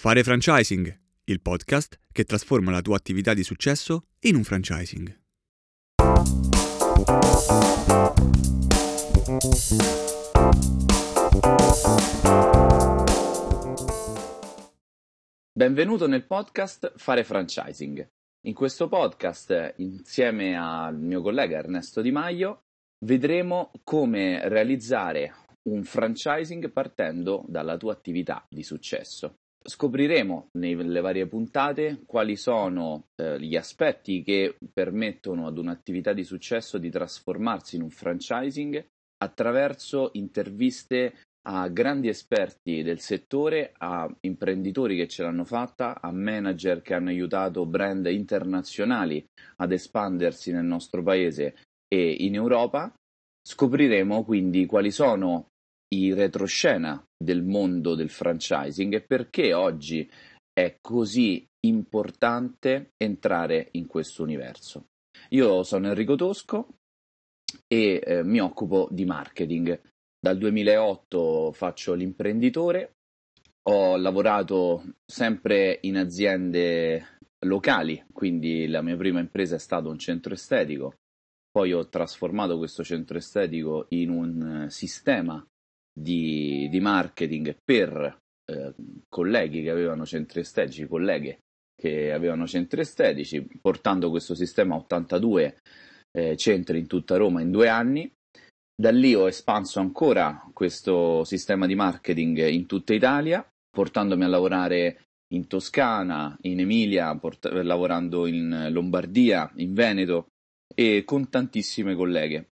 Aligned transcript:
Fare 0.00 0.22
franchising, 0.22 0.98
il 1.24 1.42
podcast 1.42 2.00
che 2.10 2.24
trasforma 2.24 2.70
la 2.70 2.80
tua 2.80 2.96
attività 2.96 3.34
di 3.34 3.42
successo 3.42 4.06
in 4.20 4.34
un 4.34 4.44
franchising. 4.44 5.20
Benvenuto 15.52 16.06
nel 16.06 16.24
podcast 16.24 16.94
Fare 16.96 17.22
franchising. 17.22 18.08
In 18.46 18.54
questo 18.54 18.88
podcast, 18.88 19.74
insieme 19.76 20.56
al 20.56 20.98
mio 20.98 21.20
collega 21.20 21.58
Ernesto 21.58 22.00
Di 22.00 22.10
Maio, 22.10 22.62
vedremo 23.04 23.70
come 23.84 24.48
realizzare 24.48 25.34
un 25.64 25.84
franchising 25.84 26.70
partendo 26.70 27.44
dalla 27.46 27.76
tua 27.76 27.92
attività 27.92 28.42
di 28.48 28.62
successo. 28.62 29.39
Scopriremo 29.62 30.48
nelle 30.58 31.00
varie 31.00 31.26
puntate 31.26 32.02
quali 32.06 32.36
sono 32.36 33.08
eh, 33.16 33.38
gli 33.38 33.56
aspetti 33.56 34.22
che 34.22 34.56
permettono 34.72 35.46
ad 35.46 35.58
un'attività 35.58 36.14
di 36.14 36.24
successo 36.24 36.78
di 36.78 36.88
trasformarsi 36.88 37.76
in 37.76 37.82
un 37.82 37.90
franchising 37.90 38.82
attraverso 39.18 40.10
interviste 40.14 41.14
a 41.42 41.68
grandi 41.68 42.08
esperti 42.08 42.82
del 42.82 43.00
settore, 43.00 43.72
a 43.78 44.10
imprenditori 44.20 44.96
che 44.96 45.08
ce 45.08 45.22
l'hanno 45.22 45.44
fatta, 45.44 46.00
a 46.00 46.10
manager 46.10 46.80
che 46.80 46.94
hanno 46.94 47.10
aiutato 47.10 47.66
brand 47.66 48.06
internazionali 48.06 49.24
ad 49.56 49.72
espandersi 49.72 50.52
nel 50.52 50.64
nostro 50.64 51.02
paese 51.02 51.56
e 51.86 52.10
in 52.20 52.34
Europa. 52.34 52.92
Scopriremo 53.42 54.24
quindi 54.24 54.66
quali 54.66 54.90
sono 54.90 55.49
i 55.94 56.14
retroscena 56.14 57.02
del 57.16 57.42
mondo 57.42 57.94
del 57.94 58.10
franchising 58.10 58.94
e 58.94 59.02
perché 59.02 59.52
oggi 59.54 60.08
è 60.52 60.78
così 60.80 61.46
importante 61.66 62.92
entrare 62.96 63.68
in 63.72 63.86
questo 63.86 64.22
universo. 64.22 64.86
Io 65.30 65.62
sono 65.62 65.88
Enrico 65.88 66.14
Tosco 66.14 66.68
e 67.66 68.00
eh, 68.04 68.22
mi 68.22 68.40
occupo 68.40 68.88
di 68.90 69.04
marketing. 69.04 69.80
Dal 70.18 70.38
2008 70.38 71.52
faccio 71.52 71.94
l'imprenditore, 71.94 72.94
ho 73.68 73.96
lavorato 73.96 74.94
sempre 75.04 75.78
in 75.82 75.96
aziende 75.96 77.18
locali, 77.46 78.04
quindi 78.12 78.66
la 78.66 78.82
mia 78.82 78.96
prima 78.96 79.20
impresa 79.20 79.56
è 79.56 79.58
stato 79.58 79.88
un 79.88 79.98
centro 79.98 80.34
estetico, 80.34 80.94
poi 81.50 81.72
ho 81.72 81.88
trasformato 81.88 82.58
questo 82.58 82.84
centro 82.84 83.18
estetico 83.18 83.86
in 83.90 84.10
un 84.10 84.66
sistema 84.68 85.44
di, 85.92 86.68
di 86.70 86.80
marketing 86.80 87.56
per 87.64 88.18
eh, 88.50 88.74
colleghi 89.08 89.62
che 89.62 89.70
avevano 89.70 90.04
centri 90.04 90.40
estetici, 90.40 90.86
colleghe 90.86 91.40
che 91.80 92.12
avevano 92.12 92.46
centri 92.46 92.82
estetici, 92.82 93.46
portando 93.60 94.10
questo 94.10 94.34
sistema 94.34 94.74
a 94.74 94.78
82 94.78 95.56
eh, 96.12 96.36
centri 96.36 96.78
in 96.78 96.86
tutta 96.86 97.16
Roma 97.16 97.40
in 97.40 97.50
due 97.50 97.68
anni. 97.68 98.10
Da 98.74 98.90
lì 98.90 99.14
ho 99.14 99.26
espanso 99.26 99.80
ancora 99.80 100.46
questo 100.52 101.24
sistema 101.24 101.66
di 101.66 101.74
marketing 101.74 102.46
in 102.48 102.66
tutta 102.66 102.92
Italia, 102.92 103.46
portandomi 103.70 104.24
a 104.24 104.28
lavorare 104.28 105.04
in 105.32 105.46
Toscana, 105.46 106.36
in 106.42 106.60
Emilia, 106.60 107.16
port- 107.16 107.50
lavorando 107.50 108.26
in 108.26 108.68
Lombardia, 108.70 109.50
in 109.56 109.74
Veneto 109.74 110.28
e 110.74 111.04
con 111.04 111.28
tantissime 111.28 111.94
colleghe. 111.94 112.50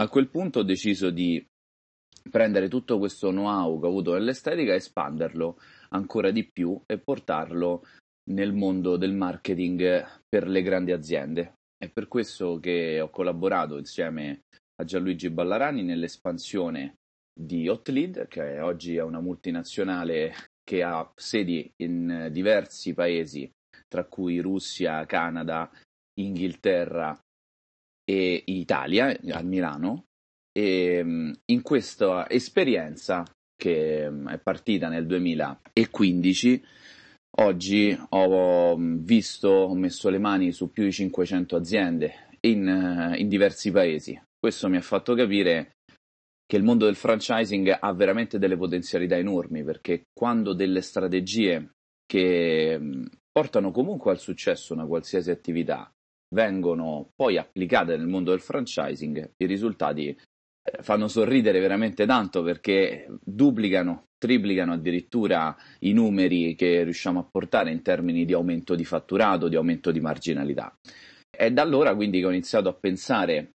A 0.00 0.08
quel 0.08 0.28
punto 0.28 0.60
ho 0.60 0.62
deciso 0.62 1.10
di 1.10 1.44
prendere 2.28 2.68
tutto 2.68 2.98
questo 2.98 3.30
know-how 3.30 3.78
che 3.78 3.86
ho 3.86 3.88
avuto 3.88 4.12
nell'estetica 4.12 4.74
espanderlo 4.74 5.58
ancora 5.90 6.30
di 6.30 6.48
più 6.48 6.80
e 6.86 6.98
portarlo 6.98 7.84
nel 8.30 8.52
mondo 8.52 8.96
del 8.96 9.12
marketing 9.14 10.06
per 10.28 10.48
le 10.48 10.62
grandi 10.62 10.92
aziende. 10.92 11.54
È 11.76 11.88
per 11.88 12.08
questo 12.08 12.58
che 12.60 13.00
ho 13.00 13.10
collaborato 13.10 13.78
insieme 13.78 14.42
a 14.80 14.84
Gianluigi 14.84 15.30
Ballarani 15.30 15.82
nell'espansione 15.82 16.96
di 17.32 17.68
Hotlead, 17.68 18.28
che 18.28 18.60
oggi 18.60 18.96
è 18.96 19.02
una 19.02 19.20
multinazionale 19.20 20.34
che 20.62 20.82
ha 20.82 21.10
sedi 21.16 21.70
in 21.82 22.28
diversi 22.30 22.92
paesi, 22.94 23.50
tra 23.88 24.04
cui 24.04 24.40
Russia, 24.40 25.04
Canada, 25.06 25.70
Inghilterra 26.20 27.18
e 28.04 28.42
Italia, 28.46 29.18
a 29.30 29.42
Milano, 29.42 30.04
e 30.52 30.96
ehm, 30.96 31.34
in 31.46 31.62
questa 31.62 32.28
esperienza 32.28 33.24
che 33.56 34.04
ehm, 34.04 34.28
è 34.30 34.38
partita 34.38 34.88
nel 34.88 35.06
2015 35.06 36.64
oggi 37.38 37.96
ho 38.08 38.76
mm, 38.76 39.04
visto, 39.04 39.48
ho 39.48 39.74
messo 39.74 40.08
le 40.08 40.18
mani 40.18 40.52
su 40.52 40.70
più 40.70 40.84
di 40.84 40.92
500 40.92 41.56
aziende 41.56 42.14
in, 42.40 42.66
eh, 42.66 43.18
in 43.18 43.28
diversi 43.28 43.70
paesi. 43.70 44.20
Questo 44.38 44.68
mi 44.68 44.76
ha 44.76 44.82
fatto 44.82 45.14
capire 45.14 45.72
che 46.46 46.56
il 46.56 46.64
mondo 46.64 46.86
del 46.86 46.96
franchising 46.96 47.76
ha 47.78 47.92
veramente 47.92 48.38
delle 48.38 48.56
potenzialità 48.56 49.16
enormi 49.16 49.62
perché 49.62 50.02
quando 50.12 50.52
delle 50.52 50.80
strategie 50.80 51.70
che 52.04 52.76
mm, 52.78 53.04
portano 53.30 53.70
comunque 53.70 54.10
al 54.10 54.18
successo 54.18 54.72
una 54.72 54.86
qualsiasi 54.86 55.30
attività 55.30 55.92
vengono 56.32 57.10
poi 57.14 57.38
applicate 57.38 57.96
nel 57.96 58.06
mondo 58.06 58.30
del 58.30 58.40
franchising, 58.40 59.32
i 59.36 59.46
risultati 59.46 60.16
fanno 60.82 61.08
sorridere 61.08 61.60
veramente 61.60 62.06
tanto 62.06 62.42
perché 62.42 63.06
duplicano, 63.22 64.08
triplicano 64.18 64.74
addirittura 64.74 65.56
i 65.80 65.92
numeri 65.92 66.54
che 66.54 66.82
riusciamo 66.84 67.20
a 67.20 67.28
portare 67.30 67.70
in 67.70 67.82
termini 67.82 68.24
di 68.24 68.32
aumento 68.32 68.74
di 68.74 68.84
fatturato, 68.84 69.48
di 69.48 69.56
aumento 69.56 69.90
di 69.90 70.00
marginalità. 70.00 70.74
È 71.30 71.50
da 71.50 71.62
allora 71.62 71.94
quindi 71.94 72.20
che 72.20 72.26
ho 72.26 72.30
iniziato 72.30 72.68
a 72.68 72.74
pensare 72.74 73.52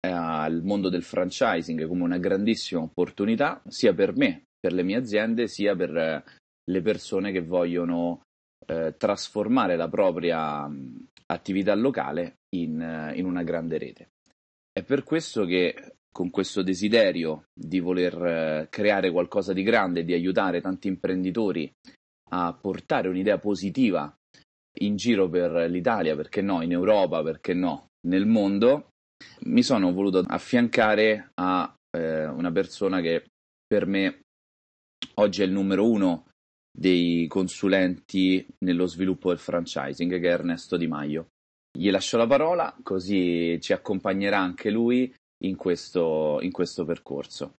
eh, 0.00 0.08
al 0.08 0.62
mondo 0.62 0.88
del 0.88 1.02
franchising 1.02 1.86
come 1.86 2.02
una 2.02 2.18
grandissima 2.18 2.80
opportunità, 2.80 3.62
sia 3.68 3.94
per 3.94 4.16
me, 4.16 4.42
per 4.58 4.72
le 4.72 4.82
mie 4.82 4.96
aziende, 4.96 5.46
sia 5.46 5.76
per 5.76 5.96
eh, 5.96 6.24
le 6.68 6.80
persone 6.80 7.30
che 7.30 7.42
vogliono 7.42 8.22
eh, 8.66 8.94
trasformare 8.96 9.76
la 9.76 9.88
propria 9.88 10.68
attività 11.26 11.74
locale 11.74 12.38
in, 12.56 12.80
eh, 12.80 13.16
in 13.16 13.24
una 13.24 13.42
grande 13.42 13.78
rete. 13.78 14.08
È 14.72 14.82
per 14.82 15.04
questo 15.04 15.44
che 15.44 15.96
con 16.16 16.30
questo 16.30 16.62
desiderio 16.62 17.48
di 17.52 17.78
voler 17.78 18.14
eh, 18.24 18.68
creare 18.70 19.10
qualcosa 19.10 19.52
di 19.52 19.62
grande, 19.62 20.02
di 20.02 20.14
aiutare 20.14 20.62
tanti 20.62 20.88
imprenditori 20.88 21.70
a 22.30 22.54
portare 22.58 23.08
un'idea 23.08 23.36
positiva 23.36 24.16
in 24.78 24.96
giro 24.96 25.28
per 25.28 25.70
l'Italia, 25.70 26.16
perché 26.16 26.40
no, 26.40 26.62
in 26.62 26.72
Europa, 26.72 27.22
perché 27.22 27.52
no, 27.52 27.88
nel 28.08 28.24
mondo, 28.24 28.92
mi 29.40 29.62
sono 29.62 29.92
voluto 29.92 30.24
affiancare 30.26 31.32
a 31.34 31.70
eh, 31.90 32.24
una 32.24 32.50
persona 32.50 33.02
che 33.02 33.26
per 33.66 33.84
me 33.84 34.20
oggi 35.16 35.42
è 35.42 35.44
il 35.44 35.52
numero 35.52 35.86
uno 35.86 36.28
dei 36.72 37.26
consulenti 37.26 38.46
nello 38.64 38.86
sviluppo 38.86 39.28
del 39.28 39.38
franchising, 39.38 40.18
che 40.18 40.28
è 40.28 40.32
Ernesto 40.32 40.78
Di 40.78 40.86
Maio. 40.86 41.26
Gli 41.76 41.90
lascio 41.90 42.16
la 42.16 42.26
parola, 42.26 42.74
così 42.82 43.58
ci 43.60 43.74
accompagnerà 43.74 44.38
anche 44.38 44.70
lui 44.70 45.14
in 45.44 45.56
questo, 45.56 46.38
in 46.40 46.50
questo 46.50 46.84
percorso. 46.84 47.54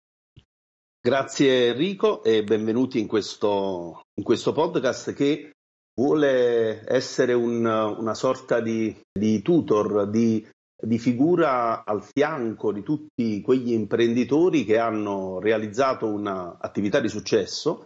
Grazie 0.99 1.69
Enrico 1.69 2.23
e 2.23 2.43
benvenuti 2.43 2.99
in 2.99 3.07
questo, 3.07 4.01
in 4.15 4.23
questo 4.23 4.51
podcast 4.51 5.13
che 5.13 5.53
vuole 5.93 6.83
essere 6.85 7.33
un, 7.33 7.65
una 7.65 8.13
sorta 8.13 8.59
di, 8.59 8.95
di 9.11 9.41
tutor, 9.41 10.09
di, 10.09 10.45
di, 10.75 10.99
figura 10.99 11.85
al 11.85 12.03
fianco 12.03 12.71
di 12.71 12.83
tutti 12.83 13.41
quegli 13.41 13.71
imprenditori 13.71 14.65
che 14.65 14.77
hanno 14.77 15.39
realizzato 15.39 16.07
un'attività 16.07 16.99
di 16.99 17.09
successo 17.09 17.85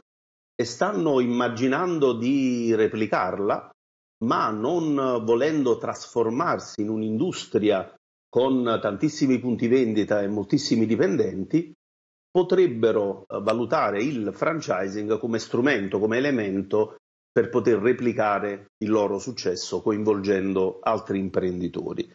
e 0.56 0.66
stanno 0.66 1.19
immaginando 1.19 2.13
di 2.13 2.74
replicarla, 2.74 3.69
ma 4.25 4.50
non 4.50 5.24
volendo 5.24 5.77
trasformarsi 5.77 6.81
in 6.81 6.89
un'industria 6.89 7.94
con 8.31 8.80
tantissimi 8.81 9.39
punti 9.39 9.68
vendita 9.68 10.22
e 10.22 10.30
moltissimi 10.30 10.86
dipendenti, 10.86 11.74
potrebbero 12.31 13.25
eh, 13.28 13.42
valutare 13.42 14.01
il 14.01 14.31
franchising 14.33 15.19
come 15.19 15.38
strumento, 15.38 16.00
come 16.00 16.16
elemento 16.16 16.95
per 17.30 17.50
poter 17.50 17.80
replicare 17.80 18.68
il 18.78 18.89
loro 18.89 19.19
successo 19.19 19.81
coinvolgendo 19.81 20.80
altri 20.81 21.19
imprenditori. 21.19 22.10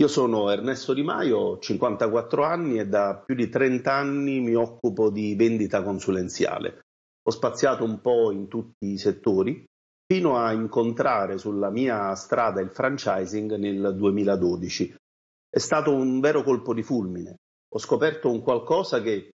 Io 0.00 0.08
sono 0.08 0.50
Ernesto 0.50 0.94
Di 0.94 1.04
Maio, 1.04 1.38
ho 1.38 1.58
54 1.60 2.42
anni 2.42 2.80
e 2.80 2.88
da 2.88 3.22
più 3.24 3.36
di 3.36 3.48
30 3.48 3.92
anni 3.92 4.40
mi 4.40 4.56
occupo 4.56 5.10
di 5.10 5.36
vendita 5.36 5.84
consulenziale. 5.84 6.80
Ho 7.22 7.30
spaziato 7.30 7.84
un 7.84 8.00
po' 8.00 8.32
in 8.32 8.48
tutti 8.48 8.86
i 8.86 8.98
settori 8.98 9.64
fino 10.12 10.36
a 10.38 10.52
incontrare 10.52 11.38
sulla 11.38 11.70
mia 11.70 12.12
strada 12.16 12.60
il 12.60 12.70
franchising 12.70 13.54
nel 13.54 13.94
2012 13.96 14.96
è 15.54 15.58
stato 15.58 15.94
un 15.94 16.18
vero 16.20 16.42
colpo 16.42 16.72
di 16.72 16.82
fulmine. 16.82 17.36
Ho 17.74 17.78
scoperto 17.78 18.30
un 18.30 18.40
qualcosa 18.40 19.02
che 19.02 19.32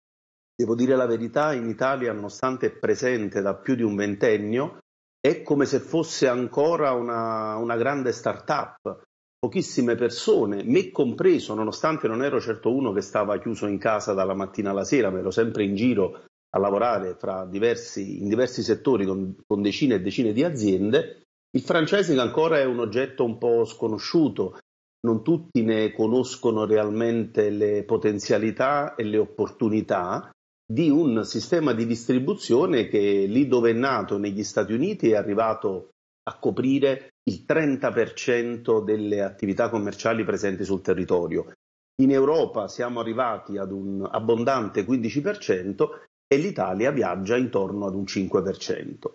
devo 0.55 0.77
dire 0.77 0.95
la 0.95 1.07
verità, 1.07 1.53
in 1.53 1.69
Italia, 1.69 2.13
nonostante 2.13 2.67
è 2.67 2.79
presente 2.79 3.43
da 3.43 3.57
più 3.57 3.75
di 3.75 3.83
un 3.83 3.97
ventennio, 3.97 4.79
è 5.19 5.43
come 5.43 5.65
se 5.65 5.81
fosse 5.81 6.29
ancora 6.29 6.93
una, 6.93 7.57
una 7.57 7.77
grande 7.77 8.13
start-up. 8.13 9.03
Pochissime 9.41 9.97
persone, 9.97 10.63
me 10.63 10.91
compreso, 10.91 11.53
nonostante 11.55 12.07
non 12.07 12.23
ero 12.23 12.41
certo 12.41 12.73
uno 12.73 12.93
che 12.93 13.01
stava 13.01 13.39
chiuso 13.41 13.67
in 13.67 13.79
casa 13.79 14.13
dalla 14.13 14.35
mattina 14.35 14.71
alla 14.71 14.85
sera, 14.85 15.11
ma 15.11 15.19
ero 15.19 15.33
sempre 15.33 15.65
in 15.65 15.75
giro 15.75 16.27
a 16.49 16.59
lavorare 16.59 17.17
diversi, 17.49 18.23
in 18.23 18.29
diversi 18.29 18.63
settori 18.63 19.05
con, 19.05 19.37
con 19.45 19.61
decine 19.61 19.97
e 19.97 20.01
decine 20.01 20.33
di 20.33 20.45
aziende, 20.45 21.25
il 21.55 21.63
franchising 21.63 22.19
ancora 22.19 22.59
è 22.59 22.65
un 22.65 22.79
oggetto 22.79 23.25
un 23.25 23.39
po' 23.39 23.65
sconosciuto, 23.65 24.59
non 25.05 25.23
tutti 25.23 25.63
ne 25.63 25.93
conoscono 25.93 26.65
realmente 26.65 27.51
le 27.51 27.85
potenzialità 27.85 28.95
e 28.95 29.05
le 29.05 29.19
opportunità 29.19 30.31
di 30.67 30.89
un 30.89 31.25
sistema 31.25 31.73
di 31.75 31.87
distribuzione 31.87 32.89
che 32.89 33.27
lì 33.27 33.47
dove 33.47 33.71
è 33.71 33.75
nato 33.75 34.17
negli 34.17 34.43
Stati 34.43 34.73
Uniti 34.73 35.11
è 35.11 35.17
arrivato 35.17 35.91
a 36.27 36.39
coprire 36.39 37.11
il 37.25 37.45
30% 37.47 38.83
delle 38.83 39.23
attività 39.23 39.69
commerciali 39.69 40.25
presenti 40.25 40.65
sul 40.65 40.81
territorio. 40.81 41.53
In 42.03 42.11
Europa 42.11 42.67
siamo 42.67 43.01
arrivati 43.01 43.59
ad 43.59 43.73
un 43.73 44.09
abbondante 44.11 44.87
15% 44.87 45.89
e 46.27 46.37
l'Italia 46.39 46.91
viaggia 46.91 47.37
intorno 47.37 47.87
ad 47.87 47.95
un 47.95 48.05
5%. 48.05 49.15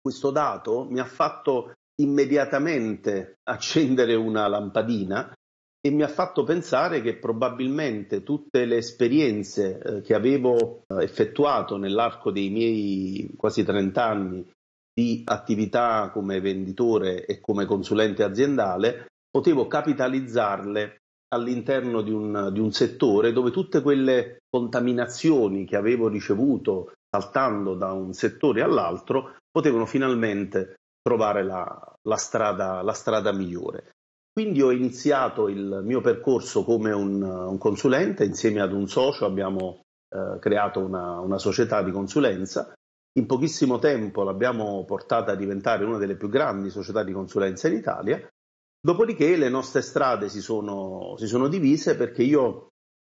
Questo 0.00 0.30
dato 0.30 0.86
mi 0.88 1.00
ha 1.00 1.04
fatto 1.04 1.72
immediatamente 1.96 3.38
accendere 3.44 4.14
una 4.14 4.48
lampadina 4.48 5.32
e 5.86 5.90
mi 5.90 6.02
ha 6.02 6.08
fatto 6.08 6.44
pensare 6.44 7.02
che 7.02 7.18
probabilmente 7.18 8.22
tutte 8.22 8.64
le 8.64 8.78
esperienze 8.78 9.78
eh, 9.78 10.00
che 10.00 10.14
avevo 10.14 10.84
eh, 10.86 11.02
effettuato 11.02 11.76
nell'arco 11.76 12.30
dei 12.30 12.48
miei 12.48 13.30
quasi 13.36 13.64
30 13.64 14.04
anni 14.04 14.50
di 14.94 15.22
attività 15.26 16.10
come 16.10 16.40
venditore 16.40 17.26
e 17.26 17.38
come 17.40 17.66
consulente 17.66 18.22
aziendale, 18.22 19.08
potevo 19.28 19.66
capitalizzarle 19.66 21.00
all'interno 21.34 22.00
di 22.00 22.12
un, 22.12 22.50
di 22.52 22.60
un 22.60 22.72
settore 22.72 23.32
dove 23.32 23.50
tutte 23.50 23.82
quelle 23.82 24.38
contaminazioni 24.48 25.66
che 25.66 25.76
avevo 25.76 26.08
ricevuto 26.08 26.92
saltando 27.10 27.74
da 27.74 27.92
un 27.92 28.12
settore 28.12 28.62
all'altro 28.62 29.36
potevano 29.50 29.84
finalmente 29.84 30.76
trovare 31.04 31.44
la, 31.44 31.98
la, 32.00 32.16
strada, 32.16 32.80
la 32.80 32.94
strada 32.94 33.30
migliore. 33.30 33.92
Quindi 34.32 34.62
ho 34.62 34.70
iniziato 34.72 35.48
il 35.48 35.82
mio 35.84 36.00
percorso 36.00 36.64
come 36.64 36.92
un, 36.92 37.22
un 37.22 37.58
consulente, 37.58 38.24
insieme 38.24 38.62
ad 38.62 38.72
un 38.72 38.88
socio 38.88 39.26
abbiamo 39.26 39.82
eh, 40.08 40.38
creato 40.40 40.80
una, 40.80 41.20
una, 41.20 41.38
società 41.38 41.82
di 41.82 41.90
consulenza. 41.92 42.72
In 43.16 43.26
pochissimo 43.26 43.78
tempo 43.78 44.24
l'abbiamo 44.24 44.82
portata 44.86 45.32
a 45.32 45.36
diventare 45.36 45.84
una 45.84 45.98
delle 45.98 46.16
più 46.16 46.30
grandi 46.30 46.70
società 46.70 47.04
di 47.04 47.12
consulenza 47.12 47.68
in 47.68 47.74
Italia. 47.74 48.26
Dopodiché 48.80 49.36
le 49.36 49.50
nostre 49.50 49.82
strade 49.82 50.30
si 50.30 50.40
sono, 50.40 51.16
si 51.18 51.26
sono 51.26 51.48
divise 51.48 51.96
perché 51.96 52.22
io 52.22 52.68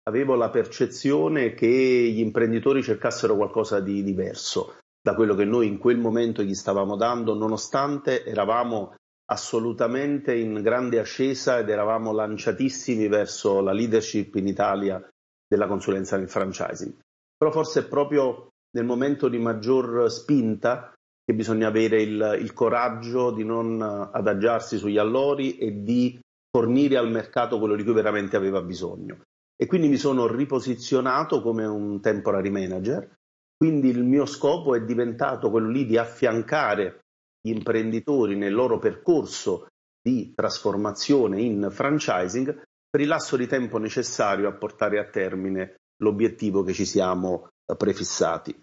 avevo 0.08 0.36
la 0.36 0.50
percezione 0.50 1.54
che 1.54 1.68
gli 1.68 2.20
imprenditori 2.20 2.82
cercassero 2.82 3.36
qualcosa 3.36 3.80
di 3.80 4.04
diverso 4.04 4.80
da 5.06 5.14
quello 5.14 5.36
che 5.36 5.46
noi 5.46 5.68
in 5.68 5.78
quel 5.78 6.00
momento 6.00 6.42
gli 6.42 6.56
stavamo 6.56 6.96
dando, 6.96 7.36
nonostante 7.36 8.26
eravamo 8.26 8.96
assolutamente 9.26 10.34
in 10.34 10.64
grande 10.64 10.98
ascesa 10.98 11.60
ed 11.60 11.70
eravamo 11.70 12.12
lanciatissimi 12.12 13.08
verso 13.08 13.62
la 13.62 13.72
leadership 13.72 14.34
in 14.34 14.48
Italia 14.48 15.00
della 15.48 15.68
consulenza 15.68 16.18
nel 16.18 16.28
franchising. 16.28 16.92
Però 17.38 17.52
forse 17.52 17.82
è 17.82 17.88
proprio 17.88 18.48
nel 18.76 18.86
momento 18.86 19.28
di 19.28 19.38
maggior 19.38 20.10
spinta 20.10 20.92
che 21.24 21.36
bisogna 21.36 21.68
avere 21.68 22.02
il, 22.02 22.38
il 22.42 22.54
coraggio 22.54 23.30
di 23.30 23.44
non 23.44 23.80
adagiarsi 23.84 24.78
sugli 24.78 24.98
allori 24.98 25.60
e 25.60 25.84
di 25.84 26.20
fornire 26.50 26.98
al 26.98 27.12
mercato 27.12 27.60
quello 27.60 27.76
di 27.76 27.84
cui 27.84 27.94
veramente 27.94 28.38
aveva 28.38 28.64
bisogno. 28.64 29.22
E 29.56 29.68
quindi 29.68 29.88
mi 29.88 29.98
sono 29.98 30.26
riposizionato 30.26 31.44
come 31.44 31.64
un 31.64 32.02
temporary 32.02 32.50
manager, 32.50 33.08
quindi 33.58 33.90
il 33.90 34.04
mio 34.04 34.26
scopo 34.26 34.76
è 34.76 34.84
diventato 34.84 35.50
quello 35.50 35.70
lì 35.70 35.86
di 35.86 35.98
affiancare 35.98 37.06
gli 37.42 37.52
imprenditori 37.52 38.36
nel 38.36 38.54
loro 38.54 38.80
percorso 38.80 39.68
di 40.02 40.34
trasformazione 40.36 41.42
in 41.42 41.70
franchising 41.72 42.64
per 42.90 43.02
il 43.02 43.08
lasso 43.08 43.38
di 43.38 43.48
tempo 43.48 43.78
necessario 43.78 44.48
a 44.48 44.54
portare 44.54 45.00
a 45.00 45.10
termine 45.10 45.78
l'obiettivo 46.02 46.64
che 46.64 46.74
ci 46.74 46.86
siamo 46.86 47.50
eh, 47.66 47.76
prefissati. 47.76 48.56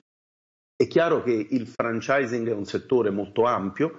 È 0.74 0.86
chiaro 0.86 1.22
che 1.22 1.32
il 1.32 1.66
franchising 1.66 2.48
è 2.48 2.52
un 2.52 2.64
settore 2.64 3.10
molto 3.10 3.44
ampio, 3.44 3.98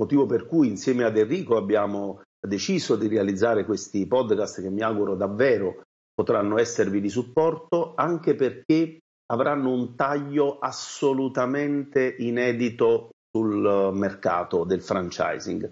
motivo 0.00 0.26
per 0.26 0.46
cui 0.46 0.68
insieme 0.68 1.04
ad 1.04 1.16
Enrico 1.16 1.56
abbiamo 1.56 2.22
deciso 2.40 2.96
di 2.96 3.08
realizzare 3.08 3.64
questi 3.64 4.06
podcast 4.06 4.62
che 4.62 4.70
mi 4.70 4.82
auguro 4.82 5.14
davvero 5.14 5.82
potranno 6.14 6.58
esservi 6.58 7.00
di 7.00 7.08
supporto, 7.08 7.94
anche 7.94 8.34
perché 8.34 9.00
avranno 9.30 9.72
un 9.72 9.94
taglio 9.94 10.58
assolutamente 10.58 12.16
inedito 12.18 13.10
sul 13.30 13.90
mercato 13.92 14.64
del 14.64 14.82
franchising, 14.82 15.70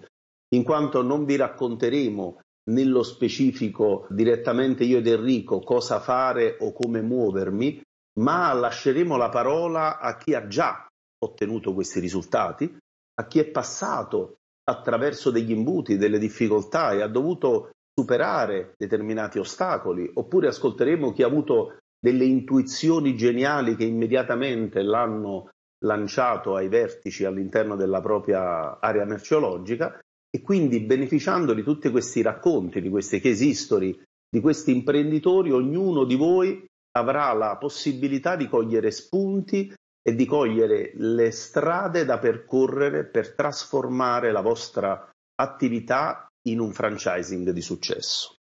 in 0.55 0.63
quanto 0.63 1.01
non 1.01 1.25
vi 1.25 1.35
racconteremo 1.35 2.39
nello 2.69 3.03
specifico 3.03 4.05
direttamente 4.09 4.83
io 4.83 4.99
ed 4.99 5.07
Enrico 5.07 5.59
cosa 5.59 5.99
fare 5.99 6.57
o 6.59 6.71
come 6.71 7.01
muovermi, 7.01 7.81
ma 8.19 8.53
lasceremo 8.53 9.17
la 9.17 9.29
parola 9.29 9.99
a 9.99 10.15
chi 10.17 10.33
ha 10.33 10.47
già 10.47 10.85
ottenuto 11.21 11.73
questi 11.73 11.99
risultati, 11.99 12.77
a 13.19 13.27
chi 13.27 13.39
è 13.39 13.45
passato 13.45 14.37
attraverso 14.63 15.31
degli 15.31 15.51
imbuti, 15.51 15.97
delle 15.97 16.19
difficoltà 16.19 16.91
e 16.91 17.01
ha 17.01 17.07
dovuto 17.07 17.71
superare 17.93 18.73
determinati 18.77 19.39
ostacoli, 19.39 20.09
oppure 20.13 20.47
ascolteremo 20.47 21.11
chi 21.11 21.23
ha 21.23 21.27
avuto 21.27 21.78
delle 21.99 22.25
intuizioni 22.25 23.15
geniali 23.15 23.75
che 23.75 23.83
immediatamente 23.83 24.81
l'hanno 24.81 25.49
lanciato 25.83 26.55
ai 26.55 26.67
vertici 26.67 27.25
all'interno 27.25 27.75
della 27.75 28.01
propria 28.01 28.79
area 28.79 29.05
merceologica 29.05 29.99
e 30.29 30.41
quindi 30.41 30.81
beneficiando 30.81 31.53
di 31.53 31.63
tutti 31.63 31.89
questi 31.89 32.21
racconti, 32.21 32.81
di 32.81 32.89
queste 32.89 33.19
case 33.19 33.45
history, 33.45 33.99
di 34.29 34.39
questi 34.39 34.71
imprenditori, 34.71 35.51
ognuno 35.51 36.03
di 36.03 36.15
voi 36.15 36.65
avrà 36.97 37.33
la 37.33 37.57
possibilità 37.57 38.35
di 38.35 38.47
cogliere 38.47 38.91
spunti 38.91 39.73
e 40.01 40.15
di 40.15 40.25
cogliere 40.25 40.91
le 40.95 41.31
strade 41.31 42.05
da 42.05 42.19
percorrere 42.19 43.05
per 43.05 43.33
trasformare 43.33 44.31
la 44.31 44.41
vostra 44.41 45.09
attività 45.35 46.27
in 46.47 46.59
un 46.59 46.71
franchising 46.71 47.49
di 47.49 47.61
successo. 47.61 48.38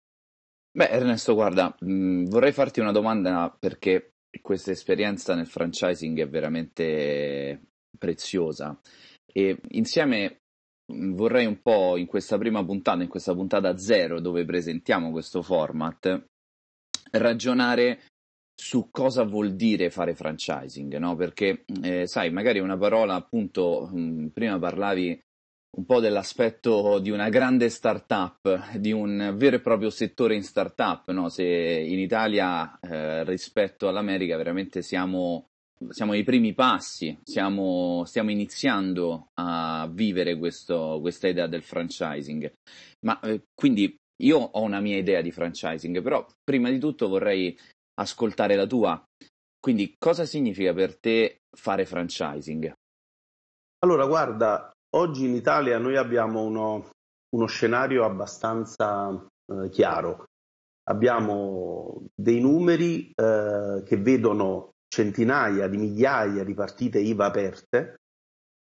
Beh, 0.76 0.90
Ernesto, 0.90 1.36
guarda, 1.36 1.76
mh, 1.80 1.92
mm, 1.92 2.26
vorrei 2.26 2.52
farti 2.52 2.80
una 2.80 2.92
domanda 2.92 3.56
perché 3.60 4.14
questa 4.42 4.72
esperienza 4.72 5.36
nel 5.36 5.46
franchising 5.46 6.20
è 6.20 6.28
veramente 6.28 7.68
preziosa 7.96 8.76
e 9.32 9.60
insieme 9.70 10.40
mm, 10.92 11.14
vorrei 11.14 11.46
un 11.46 11.62
po' 11.62 11.96
in 11.98 12.08
questa 12.08 12.40
prima 12.40 12.66
puntata, 12.66 13.04
in 13.04 13.08
questa 13.08 13.36
puntata 13.36 13.78
zero 13.78 14.20
dove 14.20 14.46
presentiamo 14.46 15.12
questo 15.12 15.44
format, 15.44 16.26
ragionare 17.12 18.06
su 18.60 18.90
cosa 18.90 19.24
vuol 19.26 19.54
dire 19.54 19.92
fare 19.92 20.16
franchising, 20.16 20.98
no? 20.98 21.16
Perché, 21.16 21.66
eh, 21.84 22.08
sai, 22.08 22.32
magari 22.32 22.58
una 22.58 22.78
parola, 22.78 23.14
appunto, 23.14 23.90
mh, 23.92 24.00
mm, 24.00 24.28
prima 24.30 24.58
parlavi 24.58 25.22
un 25.76 25.86
po' 25.86 26.00
dell'aspetto 26.00 27.00
di 27.00 27.10
una 27.10 27.30
grande 27.30 27.70
startup, 27.70 28.76
di 28.78 28.92
un 28.92 29.34
vero 29.36 29.56
e 29.56 29.62
proprio 29.62 29.90
settore 29.90 30.36
in 30.36 30.44
startup, 30.44 31.10
no? 31.12 31.30
Se 31.30 31.44
in 31.44 32.00
Italia 32.00 32.80
eh, 32.80 33.24
rispetto 33.24 33.88
all'America 33.88 34.38
veramente 34.38 34.84
siamo, 34.84 35.48
siamo 35.90 36.12
ai 36.12 36.24
primi 36.24 36.54
passi, 36.54 37.18
siamo, 37.24 38.04
stiamo 38.06 38.30
iniziando 38.30 39.30
a 39.36 39.90
vivere 39.92 40.38
questo, 40.38 41.00
questa 41.02 41.28
idea 41.28 41.48
del 41.48 41.64
franchising. 41.64 42.54
Ma 43.06 43.20
eh, 43.22 43.46
quindi 43.56 43.96
io 44.22 44.38
ho 44.38 44.62
una 44.62 44.80
mia 44.80 44.98
idea 44.98 45.22
di 45.22 45.32
franchising, 45.32 46.04
però 46.04 46.24
prima 46.44 46.70
di 46.70 46.78
tutto 46.78 47.08
vorrei 47.08 47.58
ascoltare 47.96 48.56
la 48.56 48.68
tua. 48.68 49.04
Quindi 49.60 49.96
cosa 49.98 50.26
significa 50.26 50.72
per 50.74 51.00
te 51.00 51.40
fare 51.50 51.86
franchising? 51.86 52.74
Allora, 53.80 54.06
guarda, 54.06 54.72
Oggi 54.96 55.26
in 55.26 55.34
Italia 55.34 55.80
noi 55.80 55.98
abbiamo 55.98 56.44
uno, 56.44 56.90
uno 57.36 57.46
scenario 57.48 58.06
abbastanza 58.06 59.26
eh, 59.52 59.70
chiaro. 59.70 60.26
Abbiamo 60.84 62.06
dei 62.14 62.40
numeri 62.40 63.10
eh, 63.10 63.82
che 63.84 63.98
vedono 63.98 64.74
centinaia 64.88 65.68
di 65.68 65.78
migliaia 65.78 66.44
di 66.44 66.54
partite 66.54 67.00
IVA 67.00 67.26
aperte 67.26 67.96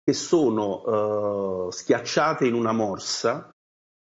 che 0.03 0.13
sono 0.13 1.69
eh, 1.69 1.73
schiacciate 1.73 2.45
in 2.45 2.55
una 2.55 2.73
morsa 2.73 3.49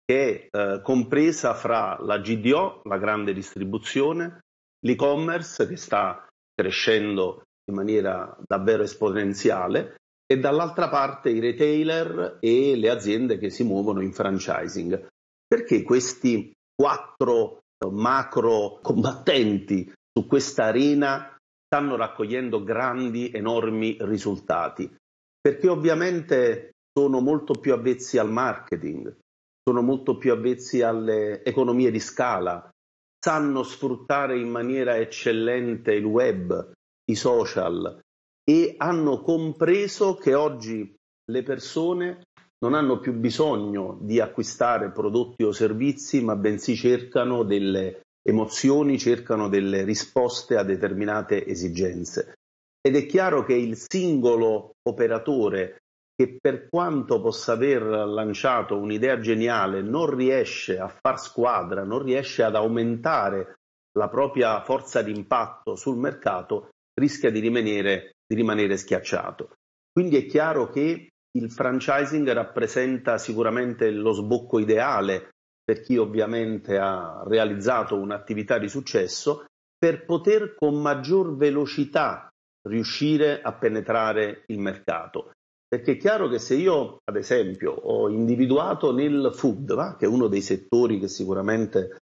che 0.07 0.49
è 0.51 0.57
eh, 0.57 0.81
compresa 0.83 1.53
fra 1.53 1.99
la 2.01 2.19
GDO, 2.19 2.83
la 2.85 2.97
grande 2.97 3.35
distribuzione, 3.35 4.45
l'e-commerce 4.81 5.67
che 5.67 5.77
sta 5.77 6.27
crescendo 6.55 7.43
in 7.67 7.75
maniera 7.75 8.35
davvero 8.47 8.83
esponenziale 8.83 9.97
e 10.27 10.39
dall'altra 10.39 10.89
parte 10.89 11.31
i 11.31 11.41
retailer 11.41 12.39
e 12.41 12.77
le 12.77 12.91
aziende 12.91 13.39
che 13.39 13.51
si 13.51 13.63
muovono 13.63 14.01
in 14.01 14.13
franchising. 14.13 15.07
Perché 15.47 15.83
questi 15.83 16.53
quattro 16.75 17.61
macro 17.91 18.79
combattenti 18.83 19.93
su 20.13 20.27
questa 20.27 20.65
arena 20.65 21.37
stanno 21.67 21.97
raccogliendo 21.97 22.63
grandi, 22.63 23.31
enormi 23.31 23.97
risultati? 24.01 24.93
Perché 25.41 25.69
ovviamente 25.69 26.71
sono 26.97 27.21
molto 27.21 27.55
più 27.55 27.75
avvezzi 27.75 28.17
al 28.19 28.31
marketing, 28.31 29.15
sono 29.63 29.83
molto 29.83 30.17
più 30.17 30.33
avvezzi 30.33 30.81
alle 30.81 31.45
economie 31.45 31.91
di 31.91 32.01
scala, 32.01 32.71
sanno 33.19 33.63
sfruttare 33.63 34.39
in 34.39 34.49
maniera 34.49 34.97
eccellente 34.97 35.93
il 35.93 36.05
web, 36.05 36.73
i 37.11 37.15
social 37.15 38.03
e 38.45 38.75
hanno 38.77 39.23
compreso 39.23 40.15
che 40.15 40.35
oggi 40.35 40.95
le 41.31 41.43
persone 41.43 42.23
non 42.59 42.75
hanno 42.75 42.99
più 42.99 43.15
bisogno 43.15 43.99
di 44.01 44.21
acquistare 44.21 44.91
prodotti 44.91 45.43
o 45.43 45.53
servizi, 45.53 46.23
ma 46.23 46.37
bensì 46.37 46.77
cercano 46.77 47.43
delle 47.43 48.03
emozioni, 48.23 48.99
cercano 48.99 49.49
delle 49.49 49.85
risposte 49.85 50.57
a 50.57 50.63
determinate 50.63 51.47
esigenze. 51.47 52.35
Ed 52.81 52.97
è 52.97 53.07
chiaro 53.07 53.45
che 53.45 53.55
il 53.55 53.77
singolo 53.77 54.73
operatore 54.89 55.79
che 56.15 56.39
per 56.41 56.69
quanto 56.69 57.21
possa 57.21 57.53
aver 57.53 57.83
lanciato 57.83 58.77
un'idea 58.77 59.19
geniale 59.19 59.83
non 59.83 60.15
riesce 60.15 60.79
a 60.79 60.89
far 60.89 61.19
squadra, 61.19 61.83
non 61.83 62.03
riesce 62.03 62.43
ad 62.43 62.55
aumentare 62.55 63.57
la 63.99 64.09
propria 64.09 64.63
forza 64.63 65.03
di 65.03 65.15
impatto 65.15 65.77
sul 65.77 65.97
mercato, 65.97 66.69
rischia 66.95 67.31
di 67.31 67.41
rimanere, 67.41 68.13
di 68.27 68.37
rimanere 68.37 68.77
schiacciato. 68.77 69.55
Quindi 69.93 70.17
è 70.17 70.27
chiaro 70.27 70.71
che 70.71 71.09
il 71.37 71.51
franchising 71.51 72.31
rappresenta 72.33 73.19
sicuramente 73.19 73.91
lo 73.91 74.13
sbocco 74.13 74.59
ideale 74.59 75.31
per 75.65 75.81
chi 75.81 75.97
ovviamente 75.97 76.79
ha 76.79 77.23
realizzato 77.27 77.97
un'attività 77.97 78.59
di 78.59 78.69
successo 78.69 79.45
per 79.77 80.05
poter 80.05 80.55
con 80.55 80.81
maggior 80.81 81.37
velocità 81.37 82.29
riuscire 82.69 83.41
a 83.41 83.53
penetrare 83.53 84.45
il 84.47 84.59
mercato. 84.59 85.33
Perché 85.67 85.93
è 85.93 85.97
chiaro 85.97 86.29
che 86.29 86.39
se 86.39 86.55
io, 86.55 86.99
ad 87.05 87.17
esempio, 87.17 87.73
ho 87.73 88.09
individuato 88.09 88.93
nel 88.93 89.33
food, 89.35 89.75
va? 89.75 89.97
che 89.97 90.05
è 90.05 90.09
uno 90.09 90.29
dei 90.29 90.41
settori 90.41 90.99
che 90.99 91.09
sicuramente 91.09 91.99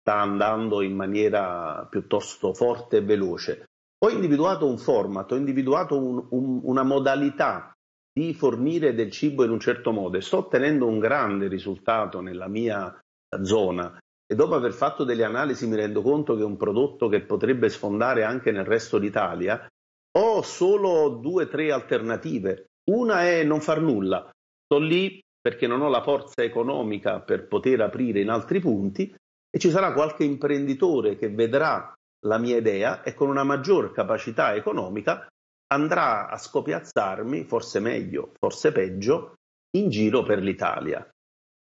sta 0.00 0.20
andando 0.20 0.82
in 0.82 0.94
maniera 0.94 1.86
piuttosto 1.88 2.52
forte 2.52 2.98
e 2.98 3.02
veloce, 3.02 3.64
ho 4.04 4.10
individuato 4.10 4.66
un 4.66 4.76
format, 4.76 5.32
ho 5.32 5.36
individuato 5.36 5.98
un, 5.98 6.26
un, 6.30 6.60
una 6.64 6.82
modalità 6.82 7.72
di 8.12 8.34
fornire 8.34 8.94
del 8.94 9.10
cibo 9.10 9.44
in 9.44 9.50
un 9.50 9.58
certo 9.58 9.92
modo 9.92 10.18
e 10.18 10.20
sto 10.20 10.38
ottenendo 10.38 10.86
un 10.86 10.98
grande 10.98 11.48
risultato 11.48 12.20
nella 12.20 12.46
mia 12.46 12.96
zona. 13.42 13.98
E 14.26 14.34
dopo 14.34 14.54
aver 14.54 14.72
fatto 14.72 15.04
delle 15.04 15.24
analisi 15.24 15.66
mi 15.66 15.76
rendo 15.76 16.02
conto 16.02 16.34
che 16.34 16.42
è 16.42 16.44
un 16.44 16.56
prodotto 16.56 17.08
che 17.08 17.22
potrebbe 17.22 17.68
sfondare 17.70 18.24
anche 18.24 18.52
nel 18.52 18.64
resto 18.64 18.98
d'Italia, 18.98 19.66
ho 20.16 20.42
solo 20.42 21.08
due 21.20 21.44
o 21.44 21.48
tre 21.48 21.72
alternative. 21.72 22.66
Una 22.90 23.22
è 23.22 23.42
non 23.42 23.60
far 23.60 23.80
nulla, 23.80 24.30
sto 24.64 24.78
lì 24.78 25.18
perché 25.40 25.66
non 25.66 25.80
ho 25.80 25.88
la 25.88 26.02
forza 26.02 26.42
economica 26.42 27.20
per 27.20 27.48
poter 27.48 27.80
aprire 27.80 28.20
in 28.20 28.28
altri 28.28 28.60
punti 28.60 29.14
e 29.50 29.58
ci 29.58 29.70
sarà 29.70 29.92
qualche 29.92 30.24
imprenditore 30.24 31.16
che 31.16 31.30
vedrà 31.30 31.93
la 32.26 32.38
mia 32.38 32.56
idea 32.56 33.02
e 33.02 33.14
con 33.14 33.28
una 33.28 33.44
maggior 33.44 33.92
capacità 33.92 34.54
economica 34.54 35.26
andrà 35.72 36.28
a 36.28 36.36
scopiazzarmi, 36.36 37.44
forse 37.44 37.80
meglio, 37.80 38.32
forse 38.38 38.72
peggio, 38.72 39.34
in 39.76 39.88
giro 39.88 40.22
per 40.22 40.38
l'Italia. 40.38 41.06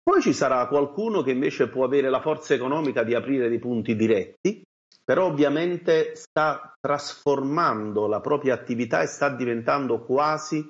Poi 0.04 0.22
ci 0.22 0.34
sarà 0.34 0.68
qualcuno 0.68 1.22
che 1.22 1.32
invece 1.32 1.70
può 1.70 1.86
avere 1.86 2.10
la 2.10 2.20
forza 2.20 2.54
economica 2.54 3.04
di 3.04 3.16
aprire 3.16 3.48
dei 3.48 3.60
punti 3.60 3.96
diretti, 3.96 4.62
però 5.04 5.28
ovviamente 5.28 6.16
sta 6.16 6.74
trasformando 6.80 8.08
la 8.08 8.20
propria 8.20 8.54
attività 8.54 9.02
e 9.02 9.08
sta 9.08 9.30
diventando 9.30 10.04
quasi 10.04 10.70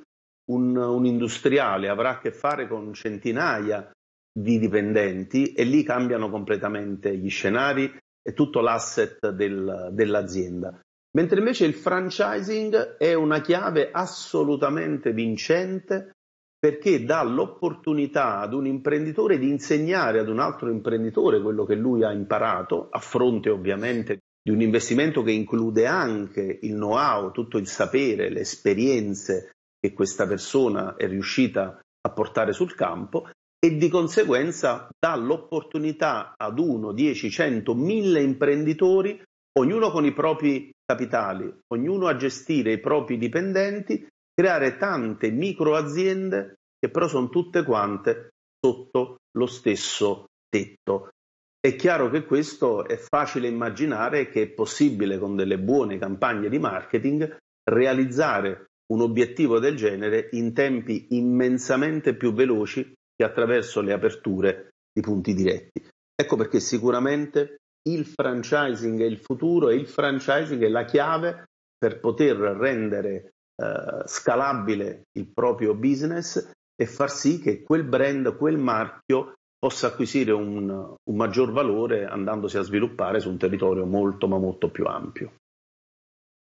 un, 0.52 0.76
un 0.76 1.06
industriale 1.06 1.90
avrà 1.90 2.12
a 2.12 2.20
che 2.20 2.32
fare 2.32 2.68
con 2.68 2.94
centinaia 2.94 3.92
di 4.32 4.60
dipendenti 4.60 5.54
e 5.54 5.64
lì 5.64 5.84
cambiano 5.84 6.30
completamente 6.30 7.16
gli 7.16 7.30
scenari 7.30 7.96
e 8.24 8.34
tutto 8.34 8.62
l'asset 8.62 9.30
del, 9.30 9.90
dell'azienda. 9.92 10.80
Mentre 11.16 11.40
invece 11.40 11.66
il 11.66 11.76
franchising 11.76 12.98
è 12.98 13.14
una 13.14 13.42
chiave 13.42 13.92
assolutamente 13.92 15.12
vincente 15.12 16.14
perché 16.58 17.04
dà 17.04 17.22
l'opportunità 17.24 18.40
ad 18.40 18.54
un 18.54 18.66
imprenditore 18.66 19.38
di 19.38 19.50
insegnare 19.50 20.20
ad 20.20 20.30
un 20.30 20.40
altro 20.40 20.72
imprenditore 20.72 21.42
quello 21.42 21.66
che 21.66 21.76
lui 21.76 22.04
ha 22.04 22.12
imparato, 22.14 22.88
a 22.90 23.00
fronte 23.00 23.50
ovviamente 23.50 24.20
di 24.42 24.50
un 24.50 24.62
investimento 24.62 25.24
che 25.24 25.32
include 25.32 25.86
anche 25.86 26.60
il 26.62 26.74
know-how, 26.74 27.32
tutto 27.32 27.58
il 27.58 27.68
sapere, 27.68 28.30
le 28.30 28.40
esperienze 28.40 29.52
che 29.78 29.94
questa 29.94 30.26
persona 30.26 30.96
è 30.96 31.08
riuscita 31.08 31.80
a 32.02 32.12
portare 32.12 32.54
sul 32.54 32.74
campo 32.76 33.30
e 33.64 33.78
di 33.78 33.88
conseguenza 33.88 34.90
dà 35.00 35.16
l'opportunità 35.16 36.34
ad 36.36 36.60
uno, 36.60 36.92
10, 36.92 37.32
100, 37.32 37.74
1000 37.74 38.22
imprenditori, 38.22 39.24
ognuno 39.58 39.90
con 39.90 40.04
i 40.04 40.12
propri 40.12 40.70
capitali, 40.86 41.50
ognuno 41.74 42.08
a 42.08 42.18
gestire 42.18 42.74
i 42.74 42.80
propri 42.82 43.18
dipendenti, 43.18 44.06
creare 44.34 44.76
tante 44.76 45.32
micro 45.32 45.78
aziende 45.78 46.56
che 46.78 46.90
però 46.90 47.08
sono 47.08 47.30
tutte 47.30 47.64
quante 47.64 48.32
sotto 48.60 49.20
lo 49.32 49.46
stesso 49.46 50.26
tetto. 50.50 51.12
È 51.58 51.74
chiaro 51.78 52.10
che 52.10 52.26
questo 52.26 52.86
è 52.86 52.98
facile 52.98 53.48
immaginare 53.48 54.28
che 54.28 54.42
è 54.42 54.48
possibile 54.48 55.18
con 55.18 55.38
delle 55.38 55.58
buone 55.58 55.98
campagne 55.98 56.50
di 56.50 56.60
marketing 56.60 57.38
realizzare 57.64 58.66
un 58.92 59.00
obiettivo 59.00 59.60
del 59.60 59.78
genere 59.78 60.28
in 60.32 60.52
tempi 60.54 61.08
immensamente 61.12 62.14
più 62.18 62.34
veloci 62.34 62.94
che 63.16 63.24
attraverso 63.24 63.82
le 63.82 63.94
aperture 63.94 64.70
di 64.92 65.02
punti 65.02 65.34
diretti. 65.34 65.86
Ecco 66.16 66.36
perché 66.36 66.60
sicuramente 66.60 67.58
il 67.90 68.06
franchising 68.06 69.02
è 69.02 69.06
il 69.06 69.18
futuro 69.18 69.70
e 69.70 69.76
il 69.76 69.88
franchising 69.88 70.64
è 70.64 70.70
la 70.70 70.86
chiave 70.86 71.46
per 71.78 72.00
poter 72.00 72.38
rendere 72.38 73.34
eh, 73.56 74.04
scalabile 74.06 75.04
il 75.18 75.28
proprio 75.28 75.76
business 75.76 76.52
e 76.76 76.86
far 76.86 77.12
sì 77.12 77.40
che 77.40 77.62
quel 77.62 77.84
brand, 77.84 78.36
quel 78.38 78.58
marchio 78.58 79.34
possa 79.58 79.88
acquisire 79.88 80.32
un, 80.32 80.70
un 80.70 81.16
maggior 81.16 81.52
valore 81.52 82.06
andandosi 82.06 82.58
a 82.58 82.62
sviluppare 82.62 83.20
su 83.20 83.30
un 83.30 83.38
territorio 83.38 83.86
molto 83.86 84.28
ma 84.28 84.38
molto 84.38 84.70
più 84.70 84.86
ampio. 84.86 85.34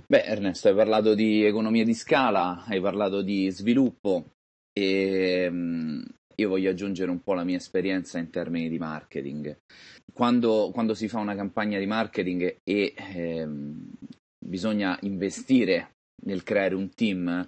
Beh, 0.08 0.24
Ernesto, 0.24 0.70
hai 0.70 0.76
parlato 0.76 1.14
di 1.14 1.44
economia 1.44 1.84
di 1.84 1.94
scala, 1.94 2.64
hai 2.66 2.80
parlato 2.80 3.22
di 3.22 3.50
sviluppo 3.50 4.32
e 4.72 5.48
um, 5.50 6.04
io 6.39 6.50
voglio 6.50 6.69
aggiungere 6.69 7.12
un 7.12 7.22
po' 7.22 7.34
la 7.34 7.43
mia 7.43 7.58
esperienza 7.58 8.17
in 8.17 8.29
termini 8.29 8.69
di 8.69 8.77
marketing. 8.77 9.58
Quando, 10.13 10.72
quando 10.74 10.93
si 10.93 11.08
fa 11.08 11.19
una 11.19 11.36
campagna 11.36 11.79
di 11.79 11.86
marketing 11.86 12.58
e 12.63 12.93
ehm, 12.96 13.91
bisogna 14.43 14.98
investire 15.01 15.96
nel 16.24 16.43
creare 16.43 16.75
un 16.75 16.89
team, 16.93 17.48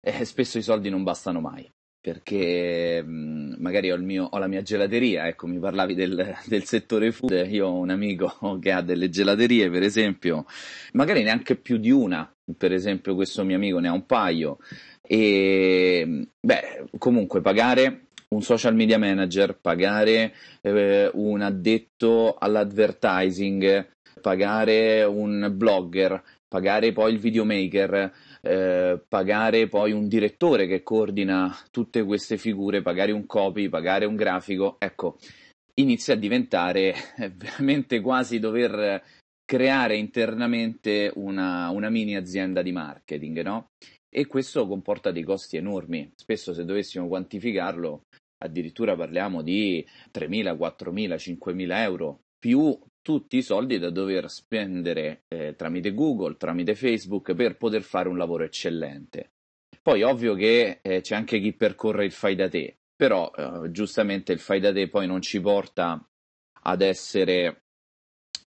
eh, 0.00 0.24
spesso 0.24 0.58
i 0.58 0.62
soldi 0.62 0.90
non 0.90 1.02
bastano 1.02 1.40
mai 1.40 1.68
perché 2.00 3.02
mh, 3.02 3.56
magari 3.58 3.92
ho, 3.92 3.98
mio, 3.98 4.24
ho, 4.24 4.38
la 4.38 4.46
mia 4.46 4.62
gelateria, 4.62 5.26
ecco, 5.26 5.46
mi 5.46 5.58
parlavi 5.58 5.94
del, 5.94 6.34
del, 6.46 6.64
settore 6.64 7.12
food, 7.12 7.46
io 7.50 7.66
ho 7.66 7.78
un 7.78 7.90
amico 7.90 8.32
che 8.60 8.72
ha 8.72 8.80
delle 8.80 9.10
gelaterie, 9.10 9.68
per 9.68 9.82
esempio, 9.82 10.46
magari 10.92 11.22
neanche 11.22 11.56
più 11.56 11.76
di 11.76 11.90
una, 11.90 12.32
per 12.56 12.72
esempio 12.72 13.14
questo 13.14 13.44
mio 13.44 13.56
amico 13.56 13.78
ne 13.80 13.88
ha 13.88 13.92
un 13.92 14.06
paio, 14.06 14.58
e 15.12 16.28
beh, 16.40 16.84
comunque 16.98 17.40
pagare 17.40 18.10
un 18.28 18.42
social 18.42 18.76
media 18.76 18.96
manager, 18.96 19.58
pagare 19.60 20.32
eh, 20.60 21.10
un 21.14 21.40
addetto 21.40 22.36
all'advertising, 22.38 23.88
pagare 24.20 25.02
un 25.02 25.52
blogger, 25.52 26.22
pagare 26.46 26.92
poi 26.92 27.14
il 27.14 27.18
videomaker, 27.18 28.12
eh, 28.40 29.02
pagare 29.08 29.66
poi 29.66 29.90
un 29.90 30.06
direttore 30.06 30.68
che 30.68 30.84
coordina 30.84 31.58
tutte 31.72 32.04
queste 32.04 32.36
figure, 32.36 32.80
pagare 32.80 33.10
un 33.10 33.26
copy, 33.26 33.68
pagare 33.68 34.04
un 34.04 34.14
grafico, 34.14 34.76
ecco, 34.78 35.18
inizia 35.80 36.14
a 36.14 36.18
diventare 36.18 36.94
veramente 37.34 38.00
quasi 38.00 38.38
dover 38.38 39.02
creare 39.44 39.96
internamente 39.96 41.10
una, 41.16 41.68
una 41.70 41.90
mini 41.90 42.14
azienda 42.14 42.62
di 42.62 42.70
marketing, 42.70 43.42
no? 43.42 43.70
E 44.12 44.26
questo 44.26 44.66
comporta 44.66 45.12
dei 45.12 45.22
costi 45.22 45.56
enormi. 45.56 46.12
Spesso 46.16 46.52
se 46.52 46.64
dovessimo 46.64 47.06
quantificarlo, 47.06 48.06
addirittura 48.38 48.96
parliamo 48.96 49.42
di 49.42 49.86
3.000, 50.12 50.56
4.000, 50.56 51.14
5.000 51.14 51.76
euro 51.82 52.20
più 52.38 52.76
tutti 53.02 53.36
i 53.36 53.42
soldi 53.42 53.78
da 53.78 53.90
dover 53.90 54.28
spendere 54.28 55.22
eh, 55.28 55.54
tramite 55.56 55.94
Google, 55.94 56.36
tramite 56.36 56.74
Facebook 56.74 57.34
per 57.34 57.56
poter 57.56 57.82
fare 57.82 58.08
un 58.08 58.16
lavoro 58.16 58.44
eccellente. 58.44 59.32
Poi 59.82 60.02
ovvio 60.02 60.34
che 60.34 60.80
eh, 60.82 61.00
c'è 61.00 61.14
anche 61.14 61.40
chi 61.40 61.52
percorre 61.52 62.04
il 62.04 62.12
fai 62.12 62.34
da 62.34 62.48
te, 62.48 62.78
però 62.94 63.30
eh, 63.34 63.70
giustamente 63.70 64.32
il 64.32 64.38
fai 64.38 64.60
da 64.60 64.72
te 64.72 64.88
poi 64.88 65.06
non 65.06 65.22
ci 65.22 65.40
porta 65.40 66.04
ad 66.62 66.82
essere 66.82 67.62